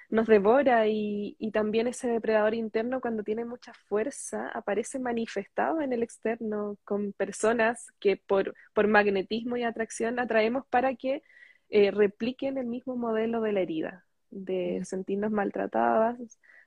[0.10, 5.92] nos devora y, y, también ese depredador interno cuando tiene mucha fuerza aparece manifestado en
[5.92, 11.24] el externo con personas que por, por magnetismo y atracción atraemos para que
[11.70, 16.18] eh, repliquen el mismo modelo de la herida, de sentirnos maltratadas,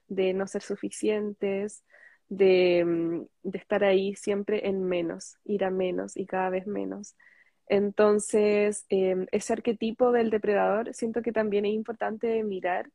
[0.09, 1.84] de no ser suficientes,
[2.28, 7.16] de, mm, de, estar ahí siempre en menos, ir a menos y cada vez menos.
[7.66, 12.91] Entonces, em, ese arquetipo del depredador siento que también es importante mirar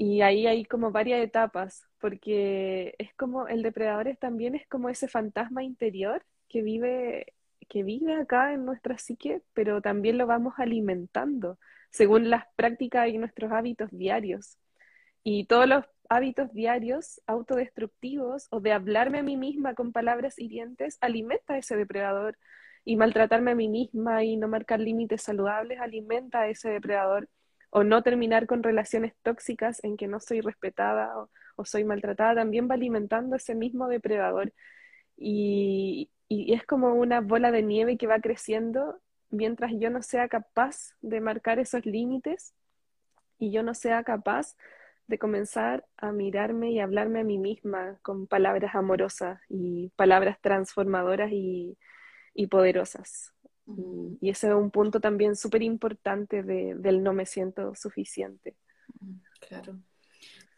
[0.00, 4.88] y ahí hay como varias etapas, porque es como el depredador es, también es como
[4.88, 7.34] ese fantasma interior que vive,
[7.68, 11.58] que vive acá en nuestra psique, pero también lo vamos alimentando
[11.90, 14.56] según las prácticas y nuestros hábitos diarios.
[15.22, 20.96] Y todos los hábitos diarios autodestructivos o de hablarme a mí misma con palabras hirientes
[21.02, 22.38] alimenta a ese depredador
[22.86, 27.28] y maltratarme a mí misma y no marcar límites saludables alimenta a ese depredador
[27.70, 31.12] o no terminar con relaciones tóxicas en que no soy respetada
[31.56, 34.54] o, soy maltratada también va alimentando ese mismo depredador
[35.16, 38.98] y, y es como una bola de nieve que va creciendo
[39.30, 42.54] mientras yo no sea capaz de marcar esos límites
[43.38, 44.56] y yo no sea capaz
[45.10, 51.30] de comenzar a mirarme y hablarme a mí misma con palabras amorosas y palabras transformadoras
[51.32, 51.76] y,
[52.48, 53.34] poderosas.
[53.76, 58.56] Y, ese es un punto también súper importante de, del no me siento suficiente.
[59.40, 59.78] Claro.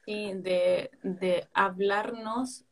[0.06, 2.64] Y de, de hablarnos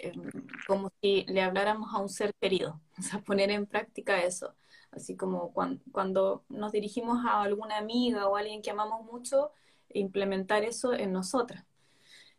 [0.00, 0.30] em,
[0.66, 4.54] como si le habláramos a un ser querido, o sea, poner en práctica eso.
[4.90, 9.52] Así como cuando, cuando nos dirigimos a alguna amiga o alguien que amamos mucho,
[9.90, 11.64] implementar eso en nosotras.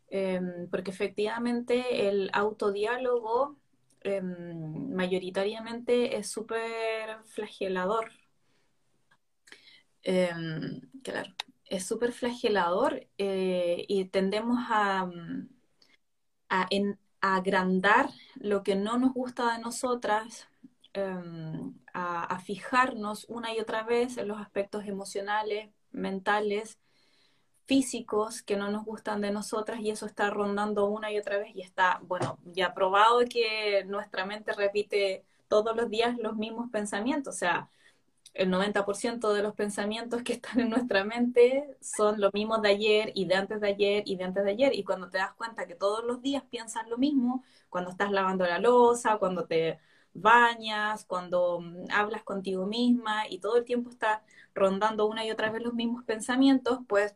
[0.08, 3.56] Em, porque efectivamente el autodiálogo
[4.02, 8.10] em, mayoritariamente es súper flagelador.
[10.02, 11.30] Em, claro,
[11.66, 15.10] es súper flagelador eh, y tendemos a,
[16.48, 16.68] a,
[17.20, 20.48] agrandar lo que no nos gusta de nosotras,
[21.92, 26.78] a, a, fijarnos una y otra vez en los aspectos emocionales, mentales
[27.70, 31.54] físicos que no nos gustan de nosotras y eso está rondando una y otra vez
[31.54, 37.36] y está, bueno, ya probado que nuestra mente repite todos los días los mismos pensamientos,
[37.36, 37.70] o sea,
[38.34, 43.12] el 90% de los pensamientos que están en nuestra mente son los mismos de ayer
[43.14, 44.74] y de antes de ayer y de antes de ayer.
[44.74, 48.46] Y cuando te das cuenta que todos los días piensas lo mismo, cuando estás lavando
[48.46, 49.78] la losa, cuando te
[50.12, 55.50] bañas, cuando mm, hablas contigo misma y todo el tiempo está rondando una y otra
[55.52, 57.14] vez los mismos pensamientos, pues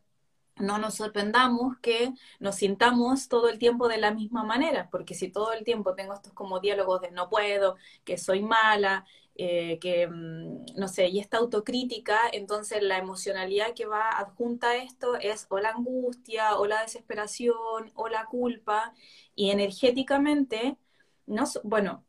[0.56, 5.30] no nos sorprendamos que nos sintamos todo el tiempo de la misma manera, porque si
[5.30, 9.04] todo el tiempo tengo estos como diálogos de no puedo, que soy mala,
[9.36, 14.76] eh, que mm, no sé, y esta autocrítica, entonces la emocionalidad que va adjunta a
[14.76, 18.94] esto es o la angustia, o la desesperación, o la culpa,
[19.34, 20.76] y energéticamente,
[21.26, 22.04] no, bueno,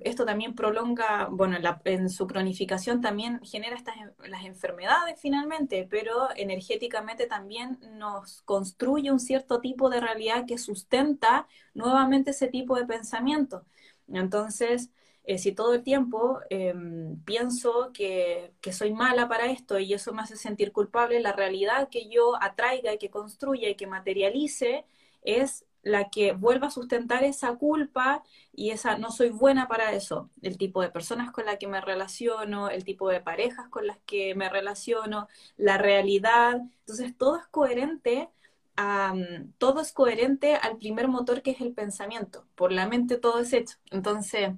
[0.00, 3.94] esto también prolonga, bueno, en su cronificación también genera estas
[4.28, 11.46] las enfermedades finalmente, pero energéticamente también nos construye un cierto tipo de realidad que sustenta
[11.74, 13.64] nuevamente ese tipo de pensamiento.
[14.08, 14.90] Entonces,
[15.24, 20.12] eh, si todo el tiempo em, pienso que, que, soy mala para esto y eso
[20.12, 24.84] me hace sentir culpable, la realidad que yo atraiga y que construya y que materialice
[25.22, 28.22] es la que vuelva a sustentar esa culpa
[28.52, 30.30] y esa no soy buena para eso.
[30.42, 33.98] El tipo de personas con las que me relaciono, el tipo de parejas con las
[34.06, 36.62] que me relaciono, la realidad.
[36.80, 38.30] Entonces todo es coherente.
[39.58, 42.46] todo es coherente al primer motor que es el pensamiento.
[42.54, 43.76] Por la mente todo es hecho.
[43.90, 44.52] Entonces,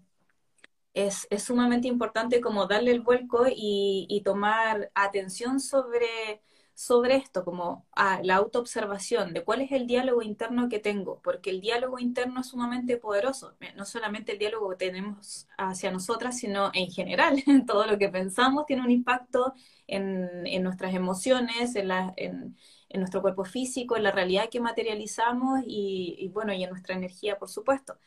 [0.95, 6.43] es, sumamente importante como darle el vuelco y tomar atención sobre
[6.75, 11.51] sobre esto, como a la autoobservación de cuál es el diálogo interno que tengo, porque
[11.51, 16.39] el diálogo interno es sumamente poderoso, eh, no solamente el diálogo que tenemos hacia nosotras,
[16.39, 19.55] sino en general, en todo lo que pensamos tiene un impacto
[19.87, 22.57] en, nuestras emociones, en, la, en,
[22.95, 27.49] nuestro cuerpo físico, en la realidad que materializamos y, bueno, y en nuestra energía, por
[27.49, 27.99] supuesto.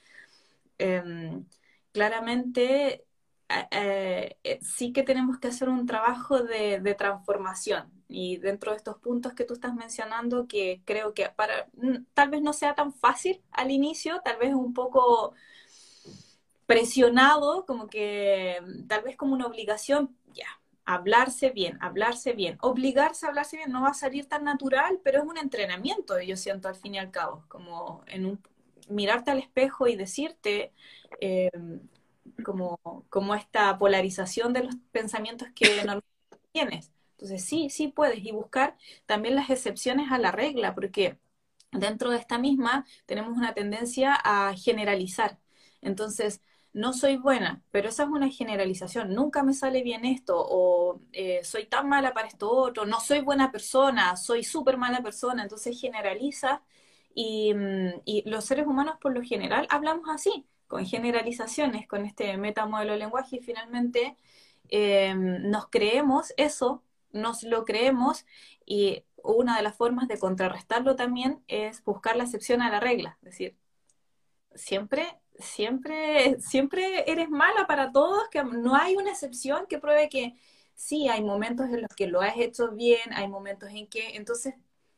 [0.77, 1.45] Em,
[1.91, 3.05] claramente
[3.71, 7.96] eh, sí que tenemos que hacer un trabajo de, transformación.
[8.09, 11.67] Y dentro de estos puntos que tú estás mencionando, que creo que para
[12.13, 15.33] tal vez no sea tan fácil al inicio, tal vez un poco
[16.65, 20.47] presionado, como que tal vez como una obligación, ya,
[20.85, 25.19] hablarse bien, hablarse bien, obligarse a hablarse bien no va a salir tan natural, pero
[25.19, 28.39] es un entrenamiento, yo siento al fin y al cabo, como en un
[28.89, 30.73] mirarte al espejo y decirte
[31.21, 31.51] eh,
[32.43, 32.79] como,
[33.09, 36.07] como esta polarización de los pensamientos que normalmente
[36.51, 36.91] tienes.
[37.17, 41.17] Entonces sí, sí puedes y buscar también las excepciones a la regla, porque
[41.71, 45.39] dentro de esta misma tenemos una tendencia a generalizar.
[45.81, 46.41] Entonces,
[46.73, 51.43] no soy buena, pero esa es una generalización, nunca me sale bien esto, o eh,
[51.43, 55.79] soy tan mala para esto otro, no soy buena persona, soy súper mala persona, entonces
[55.79, 56.61] generaliza
[57.15, 62.93] y, mm, los seres humanos por lo general hablamos así, con generalizaciones, con este metamodelo
[62.93, 64.15] de lenguaje y finalmente
[64.69, 66.83] eh, nos creemos eso,
[67.17, 68.25] nos lo creemos
[68.65, 73.17] y una de las formas de contrarrestarlo también es buscar la excepción a la regla,
[73.21, 73.57] es decir,
[74.55, 80.35] siempre siempre, siempre eres mala para todos, que no hay una excepción que pruebe que
[80.75, 84.55] sí, hay momentos en los que lo has hecho bien, hay momentos en que, entonces,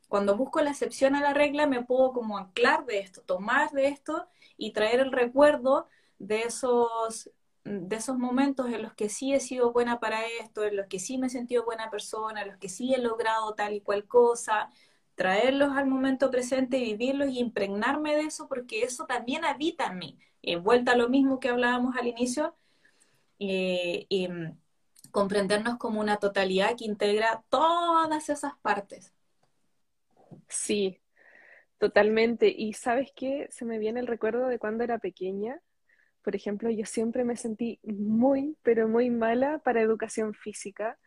[0.07, 3.87] cuando busco la excepción a la regla, me puedo como anclar de esto, tomar de
[3.87, 7.29] esto y traer el recuerdo de esos,
[7.63, 10.99] de esos momentos en los que sí he sido buena para esto, en los que
[10.99, 14.05] sí me he sentido buena persona, en los que sí he logrado tal y cual
[14.07, 14.69] cosa,
[15.15, 20.19] traerlos al momento presente, vivirlos y impregnarme de eso, porque eso también habita en mí.
[20.41, 22.55] Eh, vuelta a lo mismo que hablábamos al inicio,
[23.39, 24.57] eh, y mm,
[25.11, 29.13] comprendernos como una totalidad que integra todas esas partes.
[30.47, 30.99] Sí,
[31.77, 32.49] totalmente.
[32.49, 35.61] Y sabes qué, se me viene el recuerdo de cuando era pequeña.
[36.21, 40.97] Por ejemplo, yo siempre me sentí muy, pero muy mala para educación física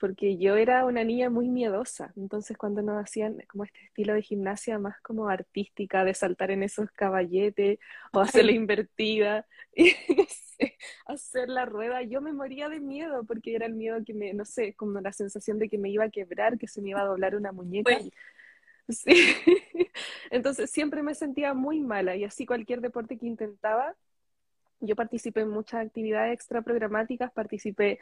[0.00, 4.22] porque yo era una niña muy miedosa, entonces cuando nos hacían como este estilo de
[4.22, 7.78] gimnasia más como artística, de saltar en esos caballetes
[8.12, 9.92] o hacer la invertida, y
[11.06, 14.44] hacer la rueda, yo me moría de miedo porque era el miedo que me, no
[14.44, 17.06] sé, como la sensación de que me iba a quebrar, que se me iba a
[17.06, 17.98] doblar una muñeca.
[18.88, 19.12] Sí.
[20.30, 23.94] Entonces siempre me sentía muy mala y así cualquier deporte que intentaba,
[24.80, 27.98] yo participé en muchas actividades extraprogramáticas, participé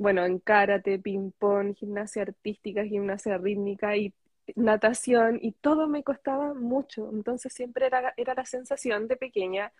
[0.00, 4.14] bueno, en karate, ping-pong, gimnasia artística, gimnasia rítmica y
[4.56, 7.10] natación, y todo me costaba mucho.
[7.12, 9.72] Entonces siempre era, era la sensación de pequeña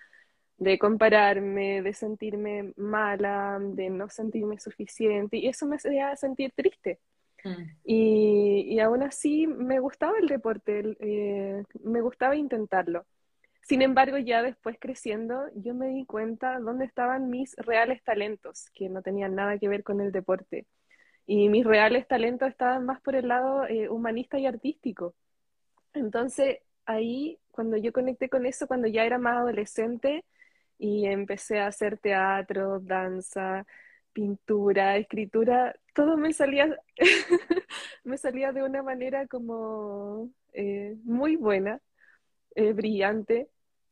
[0.59, 7.01] de compararme, de sentirme mala, de no sentirme suficiente, y eso me hacía sentir triste.
[7.43, 7.63] Mm.
[7.85, 13.07] Y, y, aún así me gustaba el deporte, eh, me gustaba intentarlo.
[13.71, 18.89] Sin embargo, ya después creciendo, yo me di cuenta dónde estaban mis reales talentos, que
[18.89, 20.67] no tenían nada que ver con el deporte.
[21.25, 25.15] Y mis reales talentos estaban más por el lado eh, humanista y artístico.
[25.95, 30.25] Entonces, ahí, cuando yo conecté con eso, cuando ya era más adolescente
[30.77, 33.67] y empecé a hacer teatro, danza,
[34.13, 36.77] pintura, escritura, todo me salía,
[38.03, 41.81] me salía de una manera como eh, muy buena,
[42.57, 43.49] eh, brillante.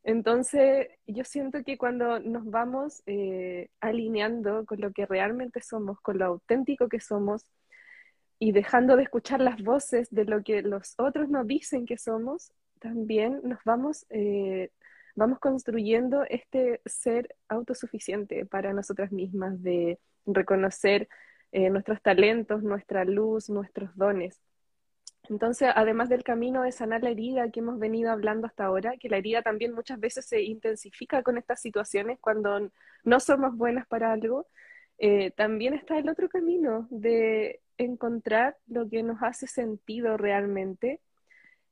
[0.08, 6.16] Entonces, yo siento que cuando nos vamos eh, alineando con lo que realmente somos, con
[6.16, 7.44] lo auténtico que somos,
[8.38, 12.52] y dejando de escuchar las voces de lo que los otros nos dicen que somos,
[12.80, 14.70] también nos vamos, eh,
[15.14, 21.06] vamos construyendo este ser autosuficiente para nosotras mismas, de reconocer
[21.52, 24.40] eh, nuestros talentos, nuestra luz, nuestros dones.
[25.28, 29.10] Entonces, además del camino de sanar la herida que hemos venido hablando hasta ahora, que
[29.10, 32.70] la herida también muchas veces se intensifica con estas situaciones cuando
[33.04, 34.46] no somos buenas para algo,
[34.98, 41.00] eh, también está el otro camino de encontrar lo que nos hace sentido realmente,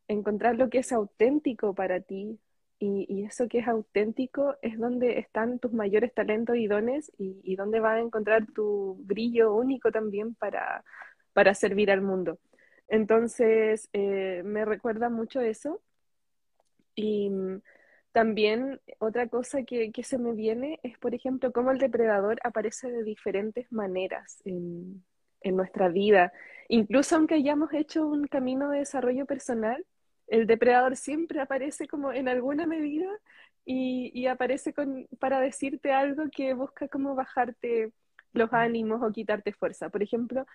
[0.09, 2.39] encontrar lo que es auténtico para ti.
[2.79, 7.81] Y, eso que es auténtico es donde están tus mayores talentos y dones y, donde
[7.81, 12.39] vas a encontrar tu brillo único también para servir al mundo.
[12.89, 15.83] Entonces, eh, me recuerda mucho eso.
[16.95, 17.61] Y mm,
[18.13, 23.05] también otra cosa que, se me viene es, por ejemplo, cómo el depredador aparece de
[23.05, 25.05] diferentes maneras en,
[25.45, 26.33] nuestra vida.
[26.69, 29.85] Incluso aunque hayamos hecho un camino de desarrollo personal,
[30.27, 33.07] el depredador siempre aparece como en alguna medida
[33.65, 34.75] y, aparece
[35.21, 37.93] para decirte algo que busca como bajarte
[38.33, 39.89] los ánimos o quitarte fuerza.
[39.89, 40.47] Por ejemplo,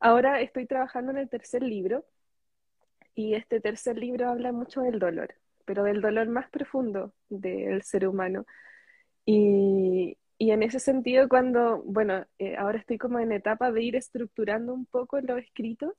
[0.00, 2.04] Ahora estoy trabajando en el tercer libro
[3.14, 5.34] y este tercer libro habla mucho del dolor,
[5.64, 8.44] pero del dolor más profundo del ser humano.
[9.26, 13.96] Y, y en ese sentido, cuando, bueno, eh, ahora estoy como en etapa de ir
[13.96, 15.96] estructurando un poco lo escrito,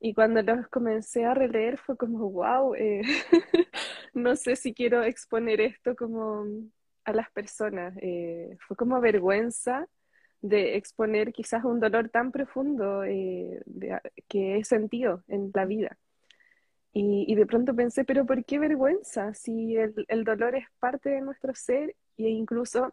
[0.00, 3.02] y cuando los comencé a releer fue como, wow, eh,
[4.14, 6.44] no sé si quiero exponer esto como
[7.04, 7.94] a las personas.
[8.00, 9.88] Eh, fue como vergüenza
[10.40, 15.98] de exponer quizás un dolor tan profundo que he sentido en la vida.
[16.92, 19.32] Y, de pronto pensé, pero ¿por qué vergüenza?
[19.34, 22.92] Si el, el dolor es parte de nuestro ser e incluso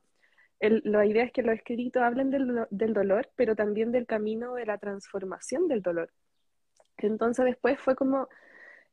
[0.59, 4.65] la idea es que los escritos hablen del, del, dolor, pero también del camino de
[4.65, 6.11] la transformación del dolor.
[6.97, 8.27] Entonces después fue como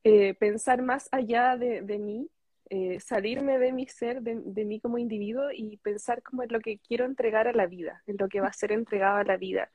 [0.04, 2.28] eh, pensar más allá de, de mí,
[2.70, 6.60] eh, salirme de mi ser, de, de, mí como individuo y pensar como en lo
[6.60, 9.36] que quiero entregar a la vida, en lo que va a ser entregado a la
[9.36, 9.70] vida.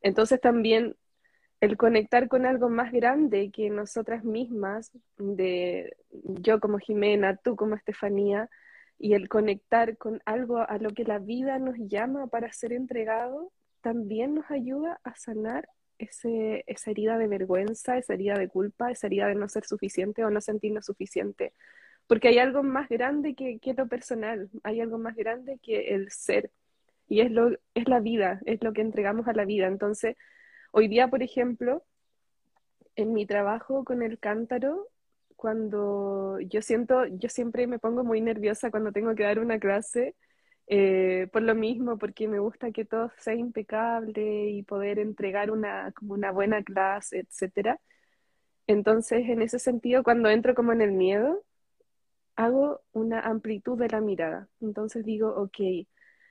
[0.00, 0.96] Entonces también
[1.60, 7.76] el conectar con algo más grande que nosotras mismas, de yo como Jimena, tú como
[7.76, 8.50] Estefanía,
[8.98, 13.52] y el conectar con algo a lo que la vida nos llama para ser entregado,
[13.80, 15.68] también nos ayuda a sanar
[15.98, 20.24] ese, esa herida de vergüenza, esa herida de culpa, esa herida de no ser suficiente
[20.24, 21.52] o no sentirnos suficiente.
[22.06, 26.10] Porque hay algo más grande que, que lo personal, hay algo más grande que el
[26.10, 26.50] ser.
[27.08, 29.66] Y es, lo, es la vida, es lo que entregamos a la vida.
[29.66, 30.16] Entonces,
[30.72, 31.84] hoy día, por ejemplo,
[32.96, 34.88] en mi trabajo con el cántaro,
[35.36, 40.14] cuando yo siento, yo siempre me pongo muy nerviosa cuando tengo que dar una clase,
[40.68, 45.92] eh, por lo mismo, porque me gusta que todo sea impecable y poder entregar una,
[45.92, 47.78] como una buena clase, etc.
[48.66, 51.42] Entonces, en ese sentido, cuando entro como en el miedo,
[52.36, 54.48] hago una amplitud de la mirada.
[54.60, 55.86] Entonces digo, ok,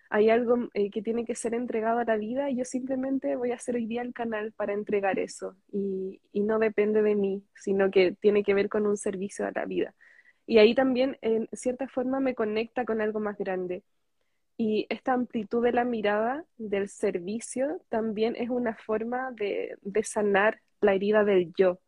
[0.09, 3.51] hay algo eh, que tiene que ser entregado a la vida y yo simplemente voy
[3.51, 7.43] a hacer hoy día el canal para entregar eso y, y, no depende de mí,
[7.55, 9.95] sino que tiene que ver con un servicio a la vida.
[10.45, 13.83] Y ahí también, en cierta forma, me conecta con algo más grande.
[14.57, 20.61] Y esta amplitud de la mirada del servicio también es una forma de, de sanar
[20.81, 21.79] la herida del yo,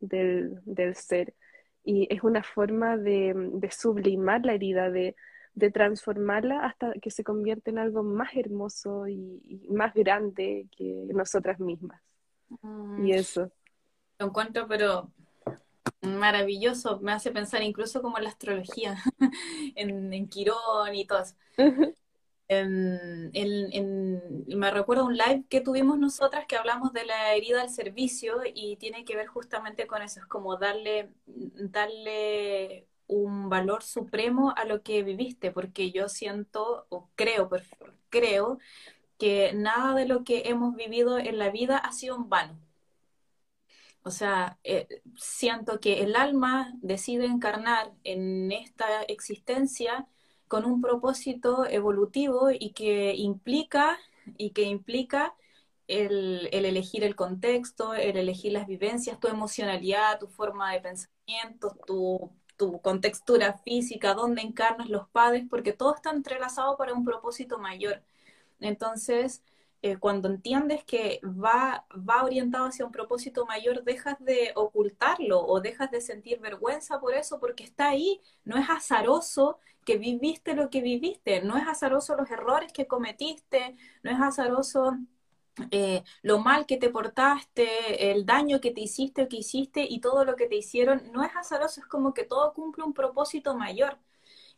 [0.00, 1.34] del, del, ser.
[1.88, 5.14] Y es una forma de, de sublimar la herida, de,
[5.56, 11.58] de transformarla hasta que se convierte en algo más hermoso y, más grande que nosotras
[11.58, 12.00] mismas.
[12.60, 13.06] Mm.
[13.06, 13.50] Y eso.
[14.18, 15.10] Lo encuentro, pero
[16.02, 17.00] maravilloso.
[17.00, 18.98] Me hace pensar incluso como en la astrología,
[19.74, 21.34] en, en, Quirón y todo eso.
[22.48, 23.30] Me
[24.70, 29.04] recuerdo un live que tuvimos nosotras que hablamos de la herida al servicio y tiene
[29.04, 35.02] que ver justamente con eso, es como darle, darle un valor supremo a lo que
[35.02, 37.48] viviste, porque yo siento o creo,
[38.10, 38.58] creo
[39.18, 42.58] que nada de lo que hemos vivido en la vida ha sido en vano.
[44.02, 44.86] O sea, eh,
[45.16, 50.06] siento que el alma decide encarnar en esta existencia
[50.48, 53.98] con un propósito evolutivo y que implica,
[54.36, 55.34] y que implica
[55.88, 61.76] el, el, elegir el contexto, el elegir las vivencias, tu emocionalidad, tu forma de pensamiento,
[61.86, 67.58] tu tu contextura física, dónde encarnas los padres, porque todo está entrelazado para un propósito
[67.58, 68.02] mayor.
[68.60, 69.42] Entonces,
[69.82, 75.60] eh, cuando entiendes que va, va orientado hacia un propósito mayor, dejas de ocultarlo o
[75.60, 78.20] dejas de sentir vergüenza por eso, porque está ahí.
[78.44, 83.76] No es azaroso que viviste lo que viviste, no es azaroso los errores que cometiste,
[84.04, 84.98] no es azaroso
[85.70, 90.00] eh, lo mal que te portaste, el daño que te hiciste o que hiciste y
[90.00, 93.56] todo lo que te hicieron, no es azaroso, es como que todo cumple un propósito
[93.56, 93.98] mayor.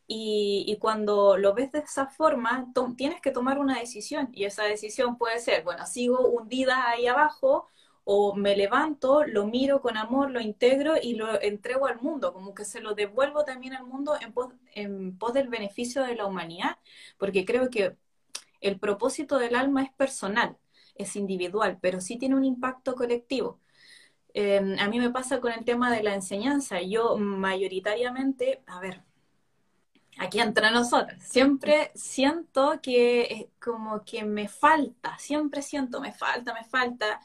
[0.07, 4.65] Y, y cuando lo ves de esa forma, tienes que tomar una decisión y esa
[4.65, 7.69] decisión puede ser, bueno, sigo hundida ahí abajo
[8.11, 12.55] o me levanto, lo miro con amor, lo integro y lo entrego al mundo, como
[12.55, 16.79] que se lo devuelvo también al mundo en pos, del beneficio de la humanidad,
[17.19, 17.99] porque creo que
[18.63, 20.57] el propósito del alma es personal
[20.95, 23.61] es individual, pero sí tiene un impacto colectivo.
[24.33, 26.81] Em, a mí me pasa con el tema de la enseñanza.
[26.81, 29.03] Yo mayoritariamente, a ver,
[30.19, 36.65] aquí entre nosotros, siempre siento que como que me falta, siempre siento, me falta, me
[36.65, 37.21] falta.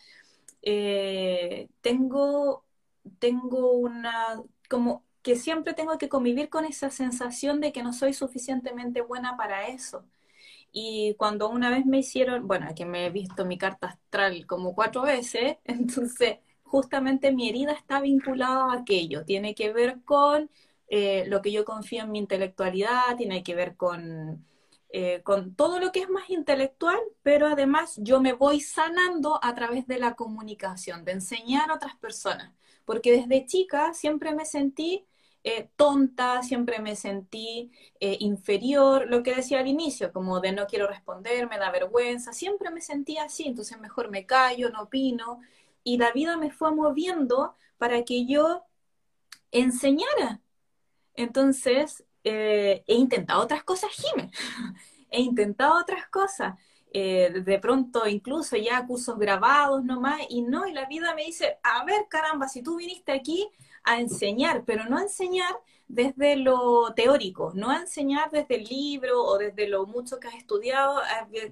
[0.63, 2.65] Eh, tengo,
[3.19, 8.13] tengo una, como que siempre tengo que convivir con esa sensación de que no soy
[8.13, 10.05] suficientemente buena para eso.
[10.71, 14.75] Y cuando una vez me hicieron, bueno, que me he visto mi carta astral como
[14.75, 19.25] cuatro veces, entonces justamente mi herida está vinculada a aquello.
[19.25, 20.49] Tiene que ver con
[20.87, 24.45] eh, lo que yo confío en mi intelectualidad, tiene que ver con,
[24.95, 29.55] eh, con todo lo que es más intelectual, pero además yo me voy sanando a
[29.55, 32.53] través de la comunicación, de enseñar a otras personas.
[32.85, 35.03] Porque desde chica siempre me sentí
[35.43, 40.67] eh, tonta, siempre me sentí eh, inferior, lo que decía al inicio, como de no
[40.67, 45.41] quiero responder, me da vergüenza, siempre me sentí así, entonces mejor me callo, no opino,
[45.83, 48.63] y la vida me fue moviendo para que yo
[49.51, 50.41] enseñara.
[51.15, 54.31] Entonces, eh, he intentado otras cosas, Jime,
[55.11, 56.55] he intentado otras cosas.
[56.93, 61.83] de pronto incluso ya cursos grabados nomás, y no, y la vida me dice, a
[61.85, 63.49] ver, caramba, si tú viniste aquí
[63.83, 65.55] a enseñar, pero no a enseñar
[65.87, 70.35] desde lo teórico, no a enseñar desde el libro o desde lo mucho que has
[70.35, 71.01] estudiado,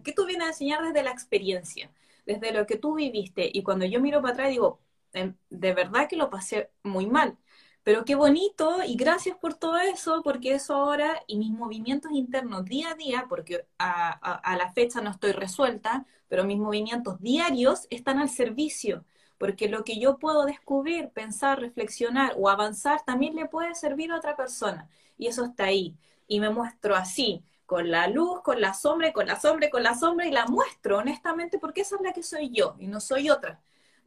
[0.04, 1.92] que tú vienes a enseñar desde la experiencia,
[2.26, 3.50] desde lo que tú viviste.
[3.54, 4.80] Y cuando yo miro para atrás digo,
[5.14, 7.38] em, de verdad que lo pasé muy mal.
[7.84, 12.66] Pero qué bonito y gracias por todo eso, porque eso ahora y mis movimientos internos
[12.66, 17.88] día a día, porque a, a la fecha no estoy resuelta, pero mis movimientos diarios
[17.90, 19.04] están al servicio
[19.38, 24.18] porque lo que yo puedo descubrir, pensar, reflexionar o avanzar también le puede servir a
[24.18, 24.88] otra persona.
[25.18, 25.98] Y eso está ahí.
[26.28, 29.96] Y me muestro así, con la luz, con la sombra, con la sombra, con la
[29.96, 33.30] sombra, y la muestro honestamente porque esa es la que soy yo y no soy
[33.32, 33.60] otra.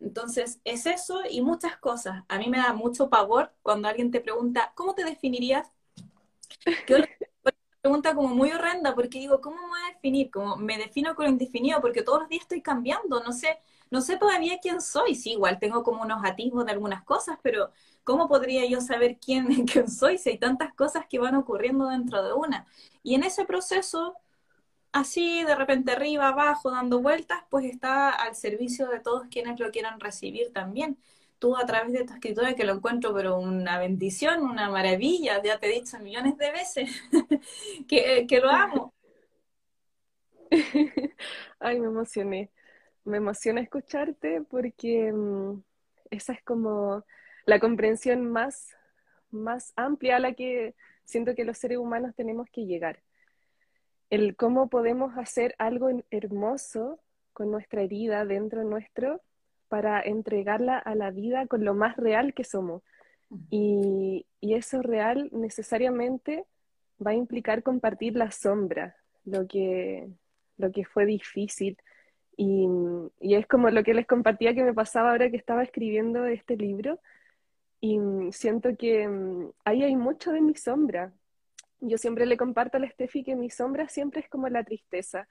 [0.05, 2.25] Entonces, es eso y muchas cosas.
[2.29, 5.73] A mí me da mucho pavor cuando alguien te pregunta, ¿cómo te definirías?
[6.87, 7.09] Que una
[7.83, 10.31] pregunta como muy horrenda porque digo, ¿cómo me voy a definir?
[10.31, 13.59] Como me defino con lo indefinido porque todos los días estoy cambiando, no sé,
[13.91, 17.71] no sé todavía quién soy, sí, igual tengo como unos atisbos de algunas cosas, pero
[18.05, 22.23] ¿cómo podría yo saber quién, quién soy si hay tantas cosas que van ocurriendo dentro
[22.23, 22.67] de una?
[23.03, 24.17] Y en ese proceso,
[24.95, 29.71] así de repente arriba, abajo, dando vueltas, pues está al servicio de todos quienes lo
[29.71, 30.99] quieran recibir también.
[31.39, 35.59] Tú a través de tu escritura que lo encuentro pero una bendición, una maravilla, ya
[35.59, 36.91] te he dicho millones de veces
[37.89, 38.95] que, lo amo.
[41.59, 42.51] Ay, me emocioné
[43.05, 45.63] me emociona escucharte porque mm,
[46.11, 47.05] esa es como
[47.47, 48.75] la comprensión más,
[49.31, 50.75] más amplia a la que
[51.05, 53.03] siento que los seres humanos tenemos que llegar.
[54.11, 57.01] El cómo podemos hacer algo hermoso
[57.33, 59.21] con nuestra herida dentro nuestro
[59.69, 62.83] para entregarla a la vida con lo más real que somos.
[63.51, 66.45] Y, y eso real necesariamente
[67.05, 70.09] va a implicar compartir la sombra, lo que,
[70.57, 71.77] lo que fue difícil,
[72.37, 72.67] y,
[73.21, 77.01] es como lo que les compartía que me pasaba ahora que estaba escribiendo este libro.
[77.81, 77.99] Y
[78.33, 81.13] siento que mm, ahí hay mucho de mi sombra.
[81.81, 85.29] Yo siempre le comparto a la Steffi que mi sombra siempre es como la tristeza,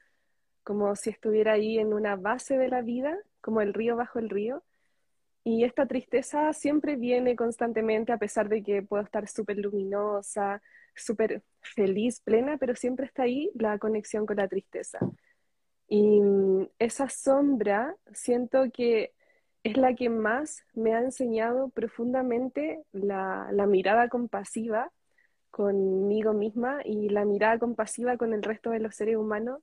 [0.64, 4.30] como si estuviera ahí en una base de la vida, como el río bajo el
[4.30, 4.64] río.
[5.44, 10.62] Y esta tristeza siempre viene constantemente, a pesar de que puedo estar súper luminosa,
[10.96, 15.00] súper feliz, plena, pero siempre está ahí la conexión con la tristeza.
[15.88, 19.14] Y mm, esa sombra siento que
[19.64, 24.92] es la que más me ha enseñado profundamente la, mirada compasiva
[25.54, 29.62] conmigo misma y la mirada compasiva con el resto de los seres humanos.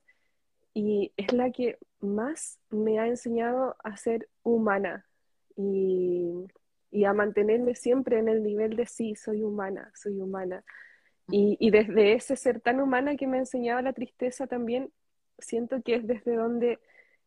[0.73, 5.05] Y es la que más me ha enseñado a ser humana
[5.57, 6.45] y,
[7.05, 10.63] a mantenerme siempre en el nivel de sí, soy humana, soy humana.
[11.29, 14.93] Y, desde ese ser tan humana que me ha enseñado la tristeza también,
[15.39, 16.79] siento que es desde donde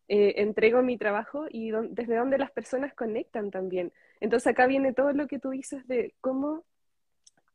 [0.09, 3.93] eh, entrego mi trabajo y desde donde las personas conectan también.
[4.21, 6.65] Entonces acá viene todo lo que tú dices de cómo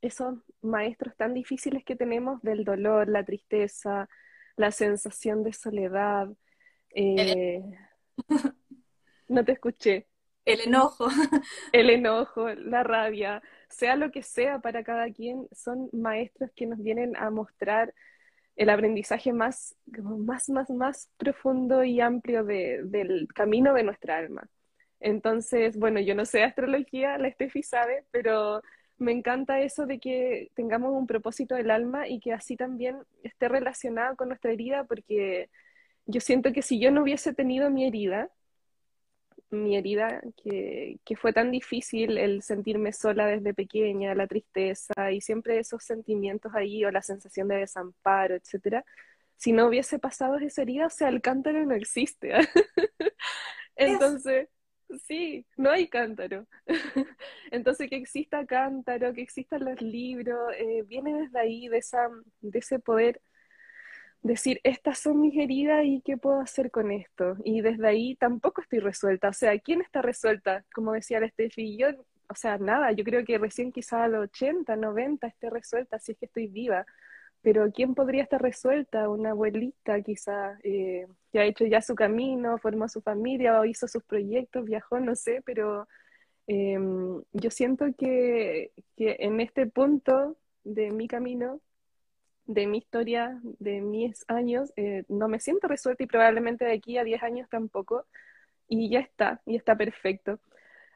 [0.01, 4.09] esos maestros tan difíciles que tenemos del dolor, la tristeza,
[4.55, 6.29] la sensación de soledad.
[6.91, 7.61] Eh,
[9.27, 10.07] no te escuché.
[10.45, 11.07] El enojo.
[11.73, 16.79] El enojo, la rabia, sea lo que sea para cada quien, son maestros que nos
[16.79, 17.93] vienen a mostrar
[18.55, 24.49] el aprendizaje más, más, más, más profundo y amplio del camino de nuestra alma.
[24.99, 28.61] Entonces, bueno, yo no sé astrología, la Steffi sabe, pero
[28.99, 33.47] me encanta eso de que tengamos un propósito del alma y que así también esté
[33.47, 35.49] relacionado con nuestra herida, porque
[36.05, 38.29] yo siento que si yo no hubiese tenido mi herida,
[39.51, 45.59] mi herida, que, fue tan difícil el sentirme sola desde pequeña, la tristeza y siempre
[45.59, 48.85] esos sentimientos ahí o la sensación de desamparo, etcétera.
[49.37, 52.33] Si no hubiese pasado esa herida, o sea, el cántaro no existe.
[53.75, 54.49] Entonces,
[55.05, 56.47] sí, no hay cántaro.
[57.51, 62.09] Entonces, que exista cántaro, que existan los libros, eh, viene desde ahí, de, esa,
[62.41, 63.21] de ese poder
[64.21, 67.37] decir, estas son mis heridas y qué puedo hacer con esto.
[67.43, 69.29] Y desde ahí tampoco estoy resuelta.
[69.29, 70.65] O sea, ¿quién está resuelta?
[70.73, 71.87] Como decía la Steffi, yo,
[72.27, 76.13] o sea, nada, yo creo que recién quizá a los 80, 90 esté resuelta, si
[76.13, 76.85] es que estoy viva.
[77.41, 79.09] Pero ¿quién podría estar resuelta?
[79.09, 83.87] Una abuelita quizá eh, que ha hecho ya su camino, formó su familia o hizo
[83.87, 85.87] sus proyectos, viajó, no sé, pero
[86.51, 91.61] Em, yo siento que, que en este punto de mi camino,
[92.45, 96.97] de mi historia, de mis años, eh, no me siento resuelta y probablemente de aquí
[96.97, 98.07] a 10 años tampoco.
[98.67, 100.39] Y ya está, y está perfecto.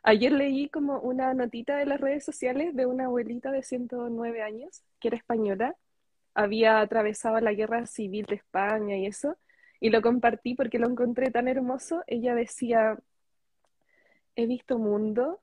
[0.03, 4.83] Ayer leí como una notita de las redes sociales de una abuelita de 109 años,
[4.99, 5.75] que era española,
[6.33, 9.37] había atravesado la guerra civil de España y eso,
[9.79, 12.03] y lo compartí porque lo encontré tan hermoso.
[12.07, 12.97] Ella decía,
[14.35, 15.41] he visto mundo,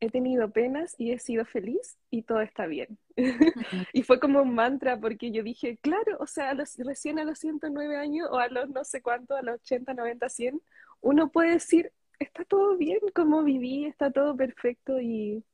[0.00, 2.98] he tenido penas y he sido feliz y todo está bien.
[3.92, 7.96] y fue como un mantra porque yo dije, claro, o sea, recién a los 109
[7.96, 10.62] años o a los no sé cuánto, a los 80, 90, 100,
[11.02, 15.44] uno puede decir, está todo bien como viví, está todo perfecto y,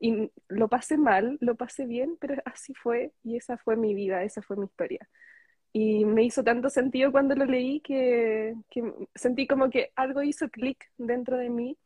[0.00, 4.24] y lo pasé mal, lo pasé bien, pero así fue y esa fue mi vida,
[4.24, 5.08] esa fue mi historia.
[5.72, 10.48] Y me hizo tanto sentido cuando lo leí que, que sentí como que algo hizo
[10.48, 11.78] clic dentro de mí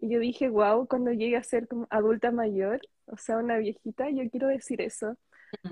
[0.00, 4.08] y yo dije, wow, cuando llegue a ser como adulta mayor, o sea, una viejita,
[4.10, 5.16] yo quiero decir eso.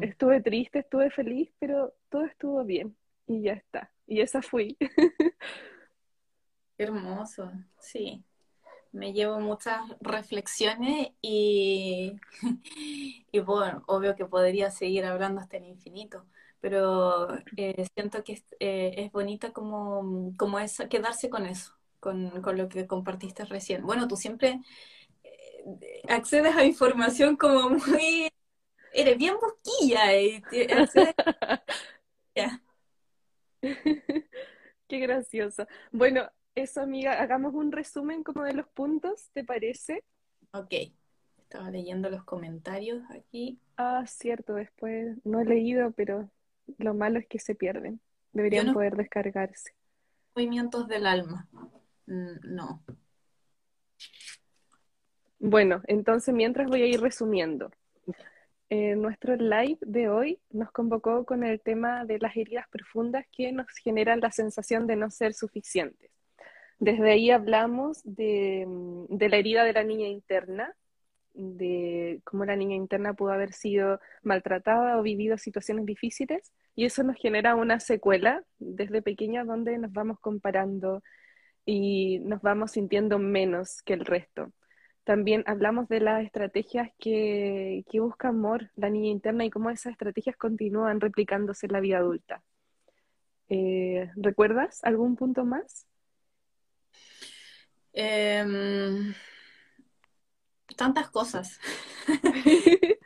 [0.01, 3.91] Estuve triste, estuve feliz, pero todo estuvo bien y ya está.
[4.07, 4.76] Y esa fui.
[6.78, 8.24] hermoso, sí.
[8.93, 12.14] Me llevo muchas reflexiones y,
[13.32, 16.24] y bueno, obvio que podría seguir hablando hasta el infinito,
[16.61, 22.57] pero eh, siento que es, eh, es bonita como, como es quedarse con eso con,
[22.57, 23.84] lo que compartiste recién.
[23.84, 24.61] Bueno, tú siempre
[25.24, 28.28] eh, accedes a información como muy...
[28.93, 30.43] Eres bien busquilla y
[34.89, 35.66] Qué gracioso.
[35.93, 40.05] Bueno, eso amiga, hagamos un resumen como de los puntos, ¿te parece?
[40.53, 40.74] Ok,
[41.38, 43.59] estaba leyendo los comentarios aquí.
[43.76, 46.30] Ah, cierto, después no he leído, pero
[46.78, 48.01] lo malo es que se pierden.
[48.32, 49.72] Deberían poder descargarse.
[50.34, 51.49] Movimientos del alma.
[52.07, 52.82] Mm, no.
[55.38, 57.70] Bueno, entonces mientras voy a ir resumiendo.
[58.70, 63.51] Eh, nuestro live de hoy nos convocó con el tema de las heridas profundas que
[63.51, 66.11] nos generan la sensación de no ser suficientes.
[66.78, 70.74] Desde ahí hablamos de, mm, de la herida de la niña interna,
[71.34, 77.02] de cómo la niña interna pudo haber sido maltratada o vivido situaciones difíciles, y eso
[77.02, 81.02] nos genera una secuela desde pequeña donde nos vamos comparando
[81.66, 84.52] y nos vamos sintiendo menos que el resto.
[85.04, 89.92] También hablamos de las estrategias que, que busca amor, la niña interna, y cómo esas
[89.92, 92.42] estrategias continúan replicándose en la vida adulta.
[93.48, 95.88] Eh, ¿Recuerdas algún punto más?
[98.01, 99.12] Em,
[100.76, 101.59] tantas cosas.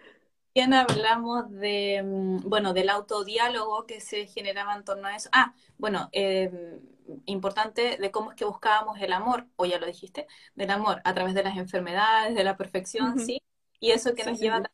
[0.55, 5.31] Bien hablamos de, mm, bueno, del autodiálogo que se generaba en torno a eso.
[5.33, 6.51] Ah, bueno, eh,
[7.25, 11.15] importante de cómo es que buscábamos el amor, o ya lo dijiste, del amor a
[11.15, 13.41] través de las enfermedades, de la perfección, ¿sí?
[13.81, 14.71] Y eso que nos lleva a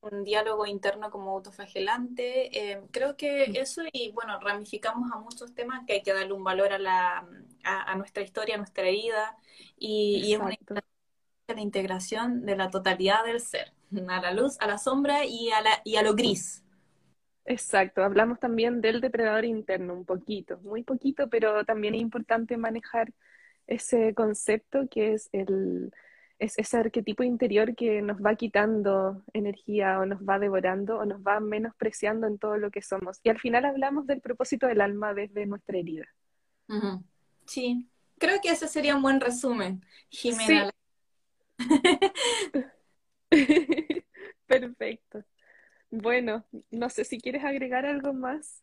[0.00, 2.72] un diálogo interno como autoflagelante.
[2.72, 6.42] Eh, creo que eso, y bueno, ramificamos a muchos temas que hay que darle un
[6.42, 7.28] valor a, la,
[7.64, 9.36] a, nuestra historia, a nuestra vida,
[9.76, 10.56] y, y es una
[11.54, 13.72] la integración de la totalidad del ser,
[14.08, 16.64] a la luz, a la sombra y a, la, y a lo gris.
[17.44, 23.12] Exacto, hablamos también del depredador interno un poquito, muy poquito, pero también es importante manejar
[23.66, 25.92] ese concepto que es el
[26.38, 31.20] es ese arquetipo interior que nos va quitando energía o nos va devorando o nos
[31.20, 33.20] va menospreciando en todo lo que somos.
[33.22, 36.08] Y al final hablamos del propósito del alma desde nuestra herida.
[37.46, 37.86] Sí,
[38.18, 40.70] creo que ese sería un buen resumen, Jimena.
[44.46, 45.24] Perfecto.
[45.90, 48.62] Bueno, no sé si quieres agregar algo más.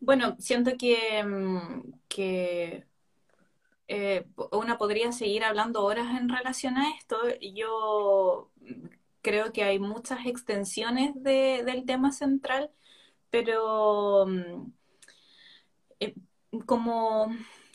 [0.00, 2.86] Bueno, siento que, mm, que
[3.88, 7.16] eh, una podría seguir hablando horas en relación a esto.
[7.40, 8.50] Yo
[9.22, 12.70] creo que hay muchas extensiones del tema central,
[13.30, 14.72] pero mm,
[16.00, 16.14] eh,
[16.66, 17.28] como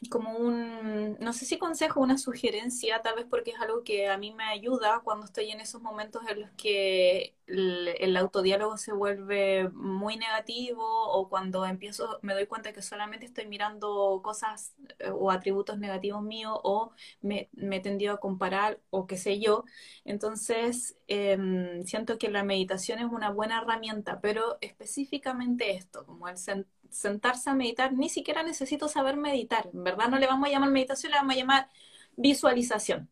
[0.10, 4.18] como un, no sé si consejo, una sugerencia, tal vez porque es algo que a
[4.18, 9.70] mí me ayuda cuando estoy en esos momentos en los que el, autodiálogo se vuelve
[9.70, 15.30] muy negativo o cuando empiezo, me doy cuenta que solamente estoy mirando cosas eh, o
[15.32, 16.92] atributos negativos míos o
[17.22, 19.66] me, me he tendido a comparar o qué sé yo.
[20.06, 26.38] Entonces, em, siento que la meditación es una buena herramienta, pero específicamente esto, como el
[26.38, 30.70] sentir sentarse a meditar, ni siquiera necesito saber meditar, verdad no le vamos a llamar
[30.72, 31.70] meditación, le vamos a llamar
[32.16, 33.10] visualización.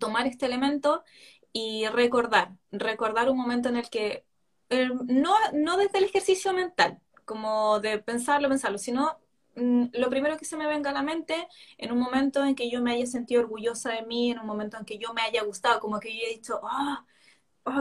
[0.00, 1.04] Tomar este elemento
[1.52, 4.24] y recordar, recordar un momento en el que,
[4.70, 9.18] eh, no, no desde el ejercicio mental, como de pensarlo, pensarlo, sino
[9.54, 11.48] mm, lo primero que se me venga a la mente,
[11.78, 14.76] en un momento en que yo me haya sentido orgullosa de mí, en un momento
[14.76, 17.06] en que yo me haya gustado, como que yo he dicho, ah,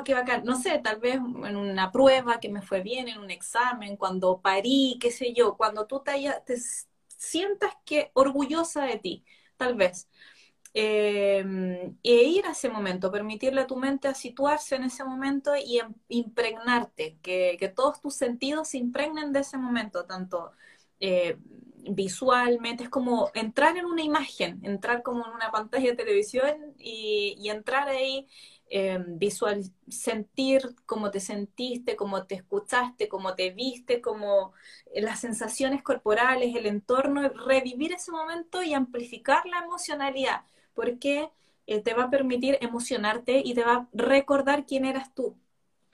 [0.04, 3.32] qué bacán, no sé, tal vez en una prueba que me fue bien, en un
[3.32, 6.14] examen, cuando parí, qué sé yo, cuando tú te,
[7.08, 9.26] sientas que orgullosa de ti,
[9.58, 10.10] tal vez.
[10.74, 15.56] Em, e ir a ese momento, permitirle a tu mente a situarse en ese momento
[15.56, 20.52] y em, impregnarte, que, que, todos tus sentidos se impregnen de ese momento, tanto
[21.00, 21.38] eh,
[21.90, 27.36] visualmente, es como entrar en una imagen, entrar como en una pantalla de televisión y,
[27.40, 28.28] y entrar ahí,
[28.70, 34.54] eh, visual, sentir cómo te sentiste, cómo te escuchaste, cómo te viste, como
[34.94, 40.42] las sensaciones corporales, el entorno, revivir ese momento y amplificar la emocionalidad
[40.76, 41.32] porque
[41.66, 45.36] eh, te va a permitir emocionarte y te va a recordar quién eras tú.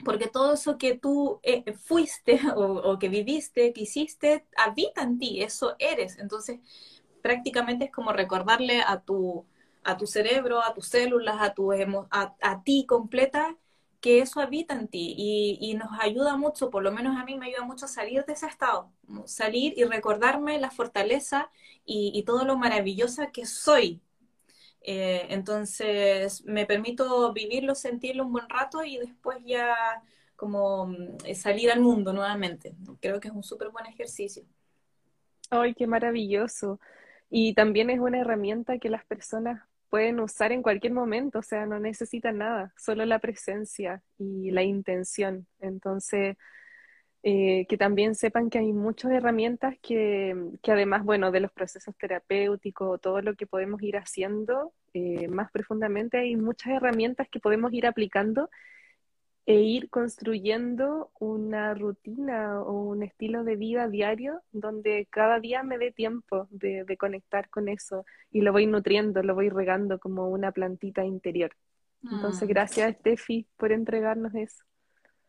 [0.04, 5.42] Porque todo eso que tú eh, fuiste o, que viviste, que hiciste, habita en ti,
[5.42, 6.18] eso eres.
[6.18, 6.60] Entonces,
[7.22, 9.46] prácticamente es como recordarle a tu,
[9.84, 13.56] a tu cerebro, a tus células, a, tu a, a ti completa,
[14.00, 17.36] que eso habita en ti y, y, nos ayuda mucho, por lo menos a mí
[17.36, 18.90] me ayuda mucho a salir de ese estado,
[19.26, 21.50] salir y recordarme la fortaleza
[21.84, 24.02] y, y todo lo maravillosa que soy,
[24.84, 29.74] eh, entonces me permito vivirlo, sentirlo un buen rato y después ya
[30.34, 32.74] como mm, salir al mundo nuevamente.
[33.00, 34.44] Creo que es un súper buen ejercicio.
[35.50, 36.80] ¡Ay, qué maravilloso!
[37.30, 39.62] Y también es una herramienta que las personas
[39.92, 44.62] pueden usar en cualquier momento, o sea, no necesitan nada, solo la presencia y la
[44.62, 45.46] intención.
[45.60, 46.38] Entonces,
[47.22, 51.94] eh, que también sepan que hay muchas herramientas que, que, además, bueno, de los procesos
[51.98, 57.70] terapéuticos, todo lo que podemos ir haciendo eh, más profundamente, hay muchas herramientas que podemos
[57.74, 58.48] ir aplicando
[59.44, 65.78] e ir construyendo una rutina o un estilo de vida diario donde cada día me
[65.78, 70.28] dé tiempo de, de conectar con eso y lo voy nutriendo, lo voy regando como
[70.28, 71.50] una plantita interior.
[72.04, 72.50] Entonces, mm.
[72.50, 74.64] gracias, Steffi, por entregarnos eso.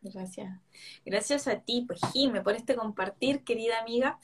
[0.01, 0.59] Gracias.
[1.05, 4.19] Gracias a ti, pues Jime, por este compartir, querida amiga.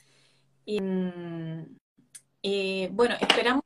[0.66, 1.78] Y, mm,
[2.92, 3.64] bueno, esperamos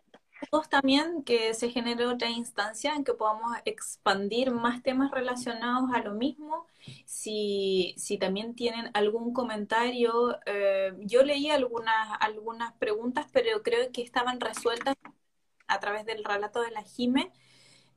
[0.70, 6.14] también que se genere otra instancia en que podamos expandir más temas relacionados a lo
[6.14, 6.68] mismo.
[7.06, 14.02] Si, si también tienen algún comentario, eh, yo leí algunas, algunas preguntas, pero creo que
[14.02, 14.96] estaban resueltas
[15.68, 17.32] a través del relato de la Jime.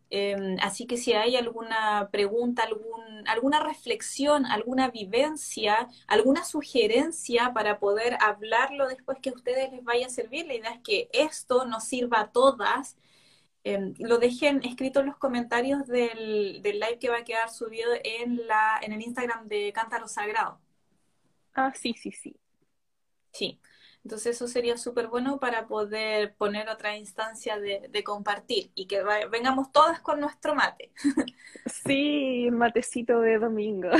[0.09, 7.81] Em, así que si hay alguna pregunta, algún, alguna reflexión, alguna vivencia, alguna sugerencia para
[7.81, 11.65] poder hablarlo después que a ustedes les vaya a servir, la idea es que esto
[11.67, 12.97] nos sirva a todas.
[13.65, 17.91] Em, lo dejen escrito en los comentarios del, del, live que va a quedar subido
[18.05, 20.61] en, la, en el Instagram de Cántaro Sagrado.
[21.55, 22.37] Ah, sí, sí, sí.
[23.33, 23.61] Sí.
[24.07, 29.03] Entonces eso sería súper bueno para poder poner otra instancia de, compartir y que
[29.33, 30.93] vengamos todas con nuestro mate.
[31.67, 33.91] Sí, matecito de domingo.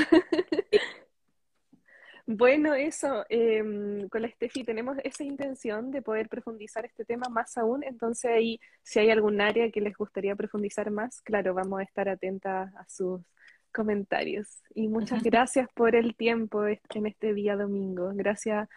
[2.25, 7.57] Bueno, eso, em, con la Steffi tenemos esa intención de poder profundizar este tema más
[7.57, 11.83] aún, entonces ahí, si hay algún área que les gustaría profundizar más, claro, vamos a
[11.83, 13.21] estar atentas a sus
[13.73, 14.61] comentarios.
[14.75, 18.11] Y muchas gracias por el tiempo en este día domingo.
[18.13, 18.67] Gracias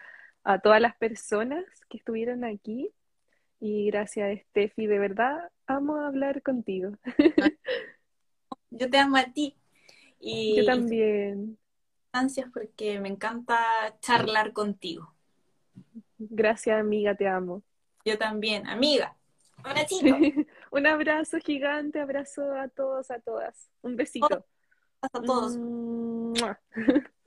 [0.45, 2.91] a todas las personas que estuvieron aquí
[3.61, 6.93] y gracias Steffi, de verdad amo hablar contigo.
[8.70, 9.57] Yo te amo a ti.
[10.18, 11.59] Y Yo también.
[12.12, 13.59] Gracias porque me encanta
[14.01, 15.14] charlar contigo.
[16.18, 17.62] Gracias amiga, te amo.
[18.05, 19.16] Yo también, amiga.
[20.70, 23.71] Un abrazo gigante, abrazo a todos, a todas.
[23.83, 24.46] Un besito.
[25.03, 25.58] A todos.